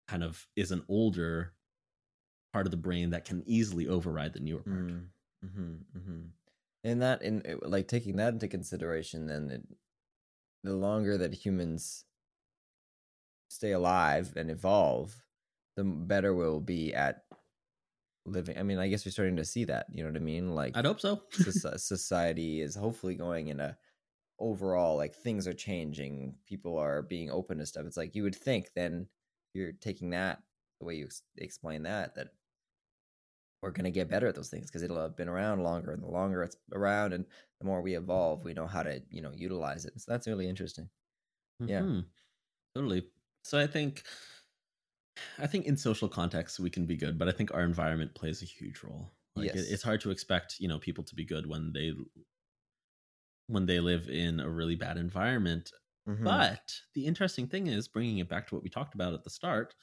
kind 0.08 0.22
of 0.22 0.46
is 0.56 0.70
an 0.70 0.82
older 0.88 1.54
part 2.52 2.66
of 2.66 2.70
the 2.70 2.76
brain 2.76 3.10
that 3.10 3.24
can 3.24 3.42
easily 3.46 3.88
override 3.88 4.34
the 4.34 4.40
newer 4.40 4.60
part 4.60 4.88
mm, 4.88 5.04
mm-hmm, 5.42 5.72
mm-hmm. 5.96 6.20
and 6.84 7.00
that 7.00 7.22
in 7.22 7.42
like 7.62 7.88
taking 7.88 8.16
that 8.16 8.34
into 8.34 8.46
consideration 8.46 9.26
then 9.26 9.50
it, 9.50 9.62
the 10.62 10.74
longer 10.74 11.16
that 11.16 11.32
humans 11.32 12.04
stay 13.50 13.72
alive 13.72 14.32
and 14.36 14.50
evolve, 14.50 15.22
the 15.80 15.84
better 15.84 16.34
we'll 16.34 16.60
be 16.60 16.92
at 16.92 17.22
living. 18.26 18.58
I 18.58 18.62
mean, 18.62 18.78
I 18.78 18.88
guess 18.88 19.06
we're 19.06 19.12
starting 19.12 19.36
to 19.36 19.44
see 19.46 19.64
that. 19.64 19.86
You 19.90 20.04
know 20.04 20.10
what 20.10 20.16
I 20.16 20.20
mean? 20.20 20.54
Like, 20.54 20.76
I'd 20.76 20.84
hope 20.84 21.00
so. 21.00 21.22
society 21.76 22.60
is 22.60 22.74
hopefully 22.74 23.14
going 23.14 23.48
in 23.48 23.60
a 23.60 23.78
overall 24.38 24.96
like 24.96 25.14
things 25.14 25.46
are 25.46 25.54
changing. 25.54 26.34
People 26.46 26.76
are 26.76 27.00
being 27.00 27.30
open 27.30 27.58
to 27.58 27.66
stuff. 27.66 27.86
It's 27.86 27.96
like 27.96 28.14
you 28.14 28.22
would 28.24 28.36
think 28.36 28.70
then 28.76 29.06
you're 29.54 29.72
taking 29.72 30.10
that 30.10 30.42
the 30.80 30.86
way 30.86 30.96
you 30.96 31.06
ex- 31.06 31.22
explain 31.38 31.82
that 31.84 32.14
that 32.14 32.28
we're 33.62 33.70
going 33.70 33.84
to 33.84 33.90
get 33.90 34.08
better 34.08 34.26
at 34.26 34.34
those 34.34 34.48
things 34.48 34.66
because 34.66 34.82
it'll 34.82 35.00
have 35.00 35.16
been 35.16 35.28
around 35.28 35.62
longer 35.62 35.92
and 35.92 36.02
the 36.02 36.10
longer 36.10 36.42
it's 36.42 36.56
around 36.72 37.12
and 37.12 37.26
the 37.58 37.66
more 37.66 37.82
we 37.82 37.96
evolve 37.96 38.42
we 38.42 38.54
know 38.54 38.66
how 38.66 38.82
to 38.82 39.02
you 39.10 39.20
know 39.20 39.32
utilize 39.34 39.84
it 39.84 39.92
so 40.00 40.10
that's 40.10 40.26
really 40.26 40.48
interesting 40.48 40.88
yeah 41.66 41.80
mm-hmm. 41.80 42.00
totally 42.74 43.04
so 43.42 43.58
I 43.58 43.66
think 43.66 44.04
I 45.38 45.46
think 45.46 45.66
in 45.66 45.76
social 45.76 46.08
contexts 46.08 46.60
we 46.60 46.70
can 46.70 46.86
be 46.86 46.96
good, 46.96 47.18
but 47.18 47.28
I 47.28 47.32
think 47.32 47.52
our 47.54 47.62
environment 47.62 48.14
plays 48.14 48.42
a 48.42 48.46
huge 48.46 48.82
role. 48.82 49.10
Like 49.36 49.54
yes. 49.54 49.56
it, 49.56 49.72
it's 49.72 49.82
hard 49.82 50.00
to 50.02 50.10
expect, 50.10 50.56
you 50.58 50.68
know, 50.68 50.78
people 50.78 51.04
to 51.04 51.14
be 51.14 51.24
good 51.24 51.46
when 51.46 51.72
they 51.72 51.92
when 53.46 53.66
they 53.66 53.80
live 53.80 54.08
in 54.08 54.40
a 54.40 54.48
really 54.48 54.76
bad 54.76 54.96
environment. 54.96 55.72
Mm-hmm. 56.08 56.24
But 56.24 56.72
the 56.94 57.06
interesting 57.06 57.46
thing 57.46 57.66
is 57.66 57.88
bringing 57.88 58.18
it 58.18 58.28
back 58.28 58.48
to 58.48 58.54
what 58.54 58.64
we 58.64 58.70
talked 58.70 58.94
about 58.94 59.14
at 59.14 59.24
the 59.24 59.30
start, 59.30 59.74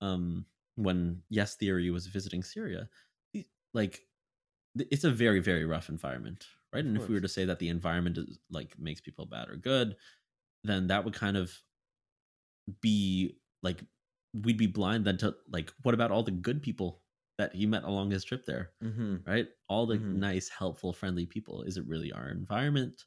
um, 0.00 0.46
when 0.76 1.22
Yes 1.28 1.56
Theory 1.56 1.90
was 1.90 2.06
visiting 2.06 2.42
Syria, 2.42 2.88
like 3.74 4.02
it's 4.74 5.04
a 5.04 5.10
very 5.10 5.40
very 5.40 5.64
rough 5.64 5.88
environment, 5.88 6.46
right? 6.72 6.80
Of 6.80 6.86
and 6.86 6.96
course. 6.96 7.04
if 7.04 7.08
we 7.08 7.14
were 7.14 7.20
to 7.20 7.28
say 7.28 7.44
that 7.44 7.58
the 7.58 7.68
environment 7.68 8.18
is 8.18 8.38
like 8.50 8.78
makes 8.78 9.00
people 9.00 9.26
bad 9.26 9.48
or 9.48 9.56
good, 9.56 9.96
then 10.64 10.88
that 10.88 11.04
would 11.04 11.14
kind 11.14 11.36
of 11.36 11.52
be 12.80 13.36
like 13.62 13.82
we'd 14.34 14.58
be 14.58 14.66
blind 14.66 15.04
then 15.04 15.16
to 15.16 15.34
like 15.50 15.72
what 15.82 15.94
about 15.94 16.10
all 16.10 16.22
the 16.22 16.30
good 16.30 16.62
people 16.62 17.00
that 17.38 17.54
he 17.54 17.66
met 17.66 17.84
along 17.84 18.10
his 18.10 18.24
trip 18.24 18.44
there 18.46 18.70
mm-hmm. 18.82 19.16
right 19.26 19.46
all 19.68 19.86
the 19.86 19.96
mm-hmm. 19.96 20.20
nice 20.20 20.48
helpful 20.48 20.92
friendly 20.92 21.26
people 21.26 21.62
is 21.62 21.76
it 21.76 21.86
really 21.86 22.12
our 22.12 22.28
environment 22.28 23.04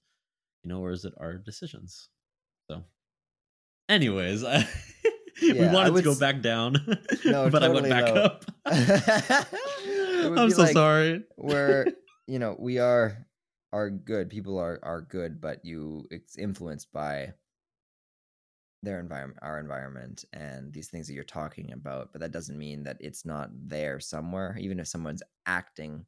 you 0.64 0.70
know 0.70 0.82
or 0.82 0.92
is 0.92 1.06
it 1.06 1.14
our 1.20 1.36
decisions 1.36 2.10
so 2.70 2.84
anyways 3.88 4.44
I, 4.46 4.68
yeah, 5.42 5.68
we 5.70 5.74
wanted 5.74 5.96
to 5.96 6.02
go 6.02 6.16
back 6.16 6.42
down 6.42 6.74
no, 7.26 7.50
but 7.50 7.60
totally, 7.60 7.66
i 7.66 7.70
went 7.70 7.90
back 7.90 8.06
though. 8.14 8.22
up 8.22 8.46
i'm 10.38 10.52
so 10.52 10.64
like 10.64 10.74
sorry 10.74 11.24
where 11.36 11.88
you 12.28 12.40
know 12.40 12.56
we 12.60 12.80
are 12.80 13.26
are 13.72 13.90
good 13.90 14.30
people 14.30 14.58
are 14.58 14.80
are 14.84 15.02
good 15.02 15.40
but 15.40 15.64
you 15.64 16.08
it's 16.12 16.38
influenced 16.38 16.92
by 16.92 17.34
their 18.82 19.00
environment 19.00 19.40
our 19.42 19.60
environment 19.60 20.24
and 20.34 20.72
these 20.72 20.88
things 20.88 21.08
that 21.08 21.14
you're 21.14 21.24
talking 21.24 21.74
about 21.74 22.12
but 22.12 22.22
that 22.22 22.32
doesn't 22.32 22.58
mean 22.58 22.84
that 22.84 22.98
it's 23.00 23.26
not 23.26 23.50
there 23.54 24.00
somewhere 24.00 24.58
even 24.60 24.80
if 24.80 24.88
someone's 24.88 25.24
acting 25.46 26.06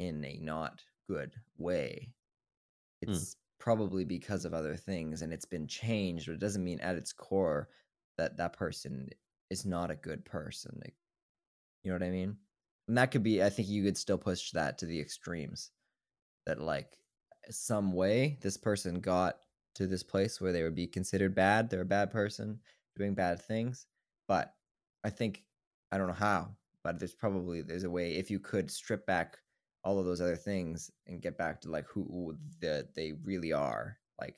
in 0.00 0.24
a 0.24 0.38
not 0.42 0.82
good 1.08 1.32
way 1.58 2.12
hmm. 3.04 3.10
it's 3.10 3.34
mm. 3.34 3.36
probably 3.58 4.04
because 4.04 4.44
of 4.44 4.54
other 4.54 4.74
things 4.74 5.22
and 5.22 5.32
it's 5.32 5.44
been 5.44 5.66
changed 5.66 6.26
but 6.26 6.32
it 6.32 6.40
doesn't 6.40 6.64
mean 6.64 6.80
at 6.80 6.96
its 6.96 7.12
core 7.12 7.68
that 8.18 8.36
that 8.36 8.54
person 8.54 9.08
is 9.50 9.64
not 9.64 9.90
a 9.90 9.96
good 9.96 10.24
person 10.24 10.72
like, 10.82 10.94
you 11.82 11.90
know 11.90 11.94
what 11.94 12.06
i 12.06 12.10
mean 12.10 12.36
and 12.88 12.98
that 12.98 13.12
could 13.12 13.22
be 13.22 13.42
i 13.42 13.48
think 13.48 13.68
you 13.68 13.84
could 13.84 13.96
still 13.96 14.18
push 14.18 14.50
that 14.50 14.78
to 14.78 14.86
the 14.86 14.98
extremes 14.98 15.70
that 16.46 16.60
like 16.60 16.98
some 17.50 17.92
way 17.92 18.36
this 18.40 18.56
person 18.56 19.00
got 19.00 19.36
to 19.74 19.86
this 19.86 20.02
place 20.02 20.40
where 20.40 20.52
they 20.52 20.62
would 20.62 20.74
be 20.74 20.86
considered 20.86 21.34
bad. 21.34 21.70
They're 21.70 21.82
a 21.82 21.86
bad 21.86 22.10
person 22.10 22.58
doing 22.96 23.14
bad 23.14 23.40
things. 23.40 23.86
But 24.28 24.52
I 25.04 25.10
think 25.10 25.44
I 25.92 25.98
don't 25.98 26.08
know 26.08 26.12
how, 26.12 26.48
but 26.84 26.98
there's 26.98 27.14
probably 27.14 27.62
there's 27.62 27.84
a 27.84 27.90
way 27.90 28.12
if 28.12 28.30
you 28.30 28.38
could 28.38 28.70
strip 28.70 29.06
back 29.06 29.38
all 29.82 29.98
of 29.98 30.04
those 30.04 30.20
other 30.20 30.36
things 30.36 30.90
and 31.06 31.22
get 31.22 31.38
back 31.38 31.60
to 31.62 31.70
like 31.70 31.86
who 31.86 32.36
the 32.60 32.86
they 32.94 33.14
really 33.24 33.52
are, 33.52 33.98
like 34.20 34.36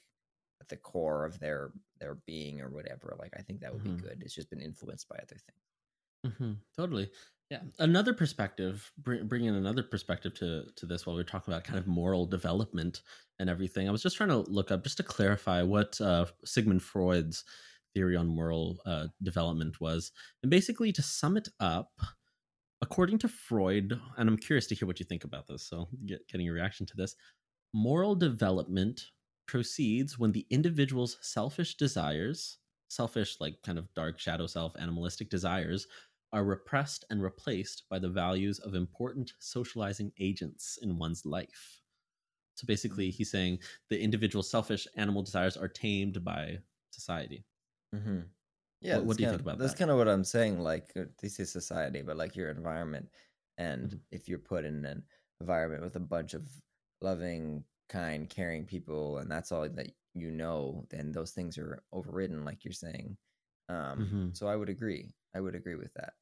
at 0.61 0.69
the 0.69 0.77
core 0.77 1.25
of 1.25 1.39
their 1.41 1.73
their 2.01 2.17
being 2.27 2.61
or 2.61 2.71
whatever. 2.71 3.17
Like 3.19 3.33
I 3.37 3.43
think 3.43 3.61
that 3.61 3.73
would 3.73 3.85
mm-hmm. 3.85 3.97
be 3.97 4.03
good. 4.03 4.23
It's 4.23 4.35
just 4.35 4.51
been 4.51 4.61
influenced 4.61 5.09
by 5.09 5.17
other 5.17 5.37
things. 5.37 6.35
Mm-hmm. 6.35 6.53
Totally. 6.77 7.11
Yeah, 7.53 7.61
another 7.81 8.15
perspective, 8.15 8.91
bring, 8.97 9.29
bringing 9.29 9.55
another 9.55 9.83
perspective 9.83 10.33
to 10.37 10.65
to 10.75 10.87
this 10.87 11.05
while 11.05 11.15
we 11.15 11.21
are 11.21 11.25
talking 11.25 11.53
about 11.53 11.65
kind 11.65 11.79
of 11.79 11.87
moral 11.87 12.25
development 12.25 13.03
and 13.39 13.51
everything. 13.51 13.87
I 13.87 13.93
was 13.93 14.03
just 14.03 14.17
trying 14.17 14.31
to 14.31 14.39
look 14.39 14.71
up 14.71 14.85
just 14.85 14.97
to 14.97 15.03
clarify 15.03 15.61
what 15.61 16.01
uh, 16.01 16.25
Sigmund 16.47 16.83
Freud's 16.83 17.45
theory 17.93 18.17
on 18.17 18.27
moral 18.27 18.79
uh, 18.87 19.09
development 19.23 19.83
was, 19.83 20.13
and 20.43 20.49
basically 20.49 20.93
to 20.93 21.03
sum 21.03 21.37
it 21.37 21.47
up, 21.61 21.91
according 22.81 23.19
to 23.19 23.29
Freud, 23.29 24.01
and 24.17 24.31
I'm 24.31 24.39
curious 24.39 24.67
to 24.69 24.75
hear 24.75 24.89
what 24.89 24.99
you 24.99 25.05
think 25.05 25.25
about 25.25 25.47
this. 25.47 25.69
So, 25.69 25.89
get, 26.07 26.27
getting 26.29 26.47
your 26.47 26.55
reaction 26.55 26.87
to 26.87 26.97
this, 26.97 27.17
moral 27.75 28.15
development 28.15 29.09
proceeds 29.47 30.19
when 30.19 30.33
the 30.33 30.47
individual's 30.49 31.19
selfish 31.21 31.77
desires, 31.77 32.57
selfish 32.89 33.37
like 33.41 33.57
kind 33.63 33.79
of 33.79 33.93
dark 33.93 34.19
shadow 34.19 34.47
self, 34.47 34.73
animalistic 34.79 35.29
desires 35.29 35.87
are 36.33 36.45
repressed 36.45 37.05
and 37.11 37.23
replaced 37.23 37.89
by 37.89 37.99
the 37.99 38.11
values 38.11 38.59
of 38.59 38.75
important 38.75 39.33
socializing 39.39 40.13
agents 40.19 40.79
in 40.83 40.99
one's 40.99 41.27
life. 41.27 41.83
So 42.57 42.67
basically, 42.67 43.11
he's 43.11 43.31
saying 43.31 43.61
the 43.91 44.01
individual 44.01 44.43
selfish 44.43 44.87
animal 44.97 45.23
desires 45.23 45.57
are 45.57 45.69
tamed 45.69 46.25
by 46.25 46.61
society. 46.91 47.45
Mm-hmm. 47.95 48.21
Yeah, 48.81 48.99
what, 48.99 49.07
what 49.07 49.17
do 49.17 49.23
you 49.23 49.29
think 49.29 49.43
about 49.43 49.59
that's 49.59 49.59
that? 49.59 49.75
That's 49.75 49.75
kind 49.75 49.91
of 49.91 49.99
what 49.99 50.09
I'm 50.09 50.25
saying. 50.25 50.61
Like 50.61 50.93
uh, 50.97 51.07
this 51.21 51.41
is 51.41 51.53
society, 51.53 52.03
but 52.03 52.17
like 52.17 52.37
your 52.37 52.51
environment, 52.51 53.11
and 53.59 53.95
Mhm. 53.95 54.03
if 54.11 54.29
you're 54.29 54.39
put 54.39 54.65
in 54.65 54.85
an 54.85 55.05
environment 55.41 55.83
with 55.83 55.97
a 55.97 56.01
bunch 56.01 56.35
of 56.35 56.51
loving, 57.01 57.65
kind, 57.89 58.29
caring 58.29 58.67
people, 58.67 59.19
and 59.19 59.31
that's 59.31 59.53
all 59.53 59.69
that 59.69 59.93
you 60.15 60.31
know, 60.31 60.87
then 60.91 61.13
those 61.13 61.33
things 61.33 61.59
are 61.59 61.85
overridden, 61.93 62.45
like 62.45 62.65
you're 62.65 62.73
saying. 62.73 63.17
Um, 63.69 64.15
Mhm. 64.15 64.33
So 64.33 64.49
I 64.49 64.57
would 64.57 64.69
agree. 64.71 65.15
I 65.35 65.41
would 65.41 65.55
agree 65.55 65.77
with 65.77 65.95
that. 65.95 66.15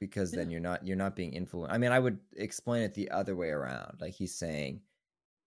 Because 0.00 0.32
then 0.32 0.50
you're 0.50 0.60
not 0.60 0.86
you're 0.86 0.96
not 0.96 1.16
being 1.16 1.32
influenced. 1.32 1.74
I 1.74 1.78
mean, 1.78 1.92
I 1.92 1.98
would 1.98 2.18
explain 2.36 2.82
it 2.82 2.94
the 2.94 3.10
other 3.10 3.36
way 3.36 3.50
around. 3.50 4.00
Like 4.00 4.14
he's 4.14 4.34
saying, 4.34 4.82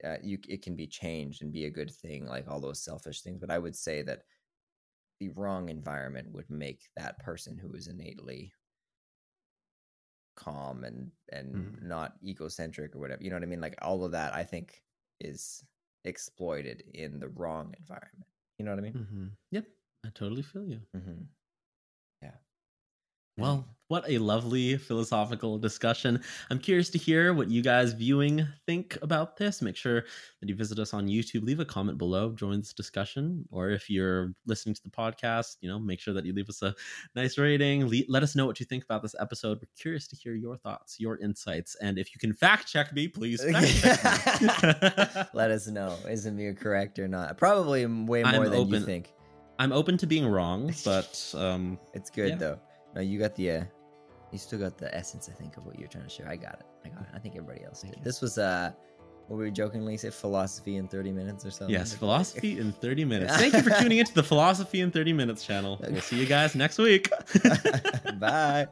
uh, 0.03 0.17
you 0.23 0.39
it 0.47 0.61
can 0.61 0.75
be 0.75 0.87
changed 0.87 1.41
and 1.41 1.51
be 1.51 1.65
a 1.65 1.69
good 1.71 1.91
thing, 1.91 2.25
like 2.25 2.47
all 2.47 2.59
those 2.59 2.83
selfish 2.83 3.21
things. 3.21 3.39
But 3.39 3.51
I 3.51 3.59
would 3.59 3.75
say 3.75 4.01
that 4.03 4.23
the 5.19 5.29
wrong 5.29 5.69
environment 5.69 6.31
would 6.31 6.49
make 6.49 6.89
that 6.97 7.19
person 7.19 7.57
who 7.57 7.73
is 7.73 7.87
innately 7.87 8.53
calm 10.35 10.83
and 10.83 11.11
and 11.29 11.53
Mhm. 11.55 11.81
not 11.83 12.17
egocentric 12.23 12.95
or 12.95 12.99
whatever. 12.99 13.23
You 13.23 13.29
know 13.29 13.35
what 13.35 13.43
I 13.43 13.47
mean? 13.47 13.61
Like 13.61 13.75
all 13.81 14.03
of 14.03 14.11
that, 14.11 14.33
I 14.33 14.43
think 14.43 14.83
is 15.19 15.63
exploited 16.05 16.81
in 16.93 17.19
the 17.19 17.29
wrong 17.29 17.73
environment. 17.79 18.27
You 18.57 18.65
know 18.65 18.71
what 18.71 18.79
I 18.79 18.81
mean? 18.81 18.93
Mhm. 18.93 19.37
Yep, 19.51 19.67
I 20.05 20.09
totally 20.09 20.41
feel 20.41 20.65
you. 20.65 20.81
Mm-hmm. 20.95 21.23
Yeah. 22.21 22.37
Well, 23.37 23.65
what 23.93 24.09
a 24.09 24.17
lovely 24.17 24.75
philosophical 24.75 25.59
discussion. 25.59 26.19
I'm 26.49 26.57
curious 26.57 26.89
to 26.89 26.97
hear 26.97 27.31
what 27.31 27.51
you 27.51 27.61
guys 27.61 27.93
viewing 27.93 28.43
think 28.65 28.97
about 29.03 29.37
this. 29.37 29.61
Make 29.61 29.75
sure 29.75 30.05
that 30.39 30.49
you 30.49 30.55
visit 30.55 30.79
us 30.79 30.95
on 30.95 31.07
YouTube, 31.07 31.43
leave 31.43 31.59
a 31.59 31.65
comment 31.65 31.99
below, 31.99 32.31
join 32.31 32.57
this 32.57 32.73
discussion. 32.73 33.45
Or 33.51 33.69
if 33.69 33.91
you're 33.91 34.33
listening 34.47 34.73
to 34.73 34.81
the 34.83 34.89
podcast, 34.89 35.57
you 35.61 35.69
know, 35.69 35.77
make 35.77 35.99
sure 35.99 36.11
that 36.15 36.25
you 36.25 36.33
leave 36.33 36.49
us 36.49 36.63
a 36.63 36.73
nice 37.15 37.37
rating. 37.37 37.87
Le- 37.87 38.09
let 38.09 38.23
us 38.23 38.35
know 38.35 38.47
what 38.47 38.59
you 38.59 38.65
think 38.65 38.83
about 38.83 39.03
this 39.03 39.13
episode. 39.19 39.59
We're 39.61 39.67
curious 39.79 40.07
to 40.07 40.15
hear 40.15 40.33
your 40.33 40.57
thoughts, 40.57 40.99
your 40.99 41.19
insights. 41.19 41.75
And 41.75 41.99
if 41.99 42.15
you 42.15 42.19
can 42.19 42.33
fact 42.33 42.67
check 42.67 42.93
me, 42.95 43.07
please 43.07 43.43
fact 43.51 44.41
check 44.41 44.41
me. 44.41 45.23
Let 45.35 45.51
us 45.51 45.67
know. 45.67 45.95
Is 46.09 46.25
Amir 46.25 46.55
correct 46.55 46.97
or 46.97 47.07
not? 47.07 47.37
Probably 47.37 47.85
way 47.85 48.23
I'm 48.23 48.35
more 48.37 48.49
than 48.49 48.67
you 48.69 48.79
think. 48.79 49.13
I'm 49.59 49.71
open 49.71 49.97
to 49.99 50.07
being 50.07 50.25
wrong, 50.25 50.73
but 50.83 51.31
um, 51.37 51.77
It's 51.93 52.09
good 52.09 52.29
Yeah. 52.29 52.35
though. 52.37 52.59
No, 52.95 53.01
you 53.01 53.19
got 53.19 53.35
the 53.35 53.51
uh 53.51 53.63
you 54.33 54.39
still 54.39 54.59
got 54.59 54.77
the 54.77 54.93
essence, 54.93 55.29
I 55.31 55.33
think, 55.33 55.55
of 55.57 55.65
what 55.65 55.79
you're 55.79 55.87
trying 55.87 56.03
to 56.03 56.09
share. 56.09 56.27
I 56.27 56.35
got 56.35 56.55
it. 56.55 56.65
I 56.85 56.89
got 56.89 57.03
it. 57.03 57.07
I 57.13 57.19
think 57.19 57.35
everybody 57.37 57.63
else 57.63 57.81
Thank 57.81 57.93
did. 57.93 57.99
you. 57.99 58.03
This 58.05 58.19
was 58.21 58.37
uh 58.37 58.71
what 59.27 59.37
we 59.37 59.49
jokingly 59.51 59.95
say 59.95 60.09
philosophy 60.09 60.75
in 60.75 60.87
30 60.89 61.13
minutes 61.13 61.45
or 61.45 61.51
something. 61.51 61.73
yes, 61.73 61.93
philosophy 62.03 62.59
in 62.59 62.73
30 62.73 63.05
minutes. 63.05 63.37
Thank 63.37 63.53
you 63.53 63.61
for 63.61 63.69
tuning 63.79 63.97
into 63.99 64.13
the 64.13 64.23
Philosophy 64.23 64.81
in 64.81 64.91
30 64.91 65.13
Minutes 65.13 65.45
channel. 65.45 65.79
We'll 65.89 66.01
see 66.01 66.19
you 66.19 66.25
guys 66.25 66.55
next 66.55 66.77
week. 66.77 67.09
Bye. 68.19 68.67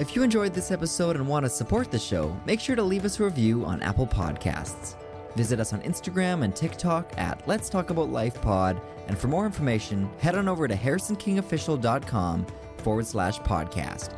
If 0.00 0.16
you 0.16 0.22
enjoyed 0.24 0.52
this 0.52 0.72
episode 0.72 1.14
and 1.16 1.28
want 1.28 1.44
to 1.46 1.50
support 1.50 1.92
the 1.92 1.98
show, 1.98 2.36
make 2.44 2.58
sure 2.60 2.74
to 2.74 2.82
leave 2.82 3.04
us 3.04 3.20
a 3.20 3.24
review 3.24 3.64
on 3.64 3.80
Apple 3.82 4.06
Podcasts. 4.06 4.96
Visit 5.36 5.60
us 5.60 5.72
on 5.72 5.80
Instagram 5.82 6.42
and 6.42 6.56
TikTok 6.56 7.12
at 7.16 7.46
Let's 7.46 7.68
Talk 7.68 7.90
About 7.90 8.10
Life 8.10 8.40
Pod, 8.42 8.80
and 9.06 9.16
for 9.16 9.28
more 9.28 9.46
information, 9.46 10.10
head 10.18 10.34
on 10.34 10.48
over 10.48 10.66
to 10.66 10.74
harrisonkingofficial.com 10.74 12.46
forward 12.78 13.06
slash 13.06 13.38
podcast. 13.40 14.14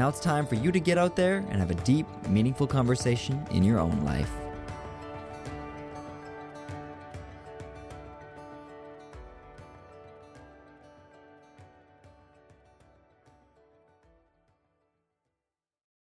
Now 0.00 0.08
it's 0.08 0.18
time 0.18 0.46
for 0.46 0.54
you 0.54 0.72
to 0.72 0.80
get 0.80 0.96
out 0.96 1.14
there 1.14 1.44
and 1.50 1.60
have 1.60 1.70
a 1.70 1.74
deep, 1.74 2.06
meaningful 2.26 2.66
conversation 2.66 3.46
in 3.50 3.62
your 3.62 3.78
own 3.78 4.00
life. 4.00 4.39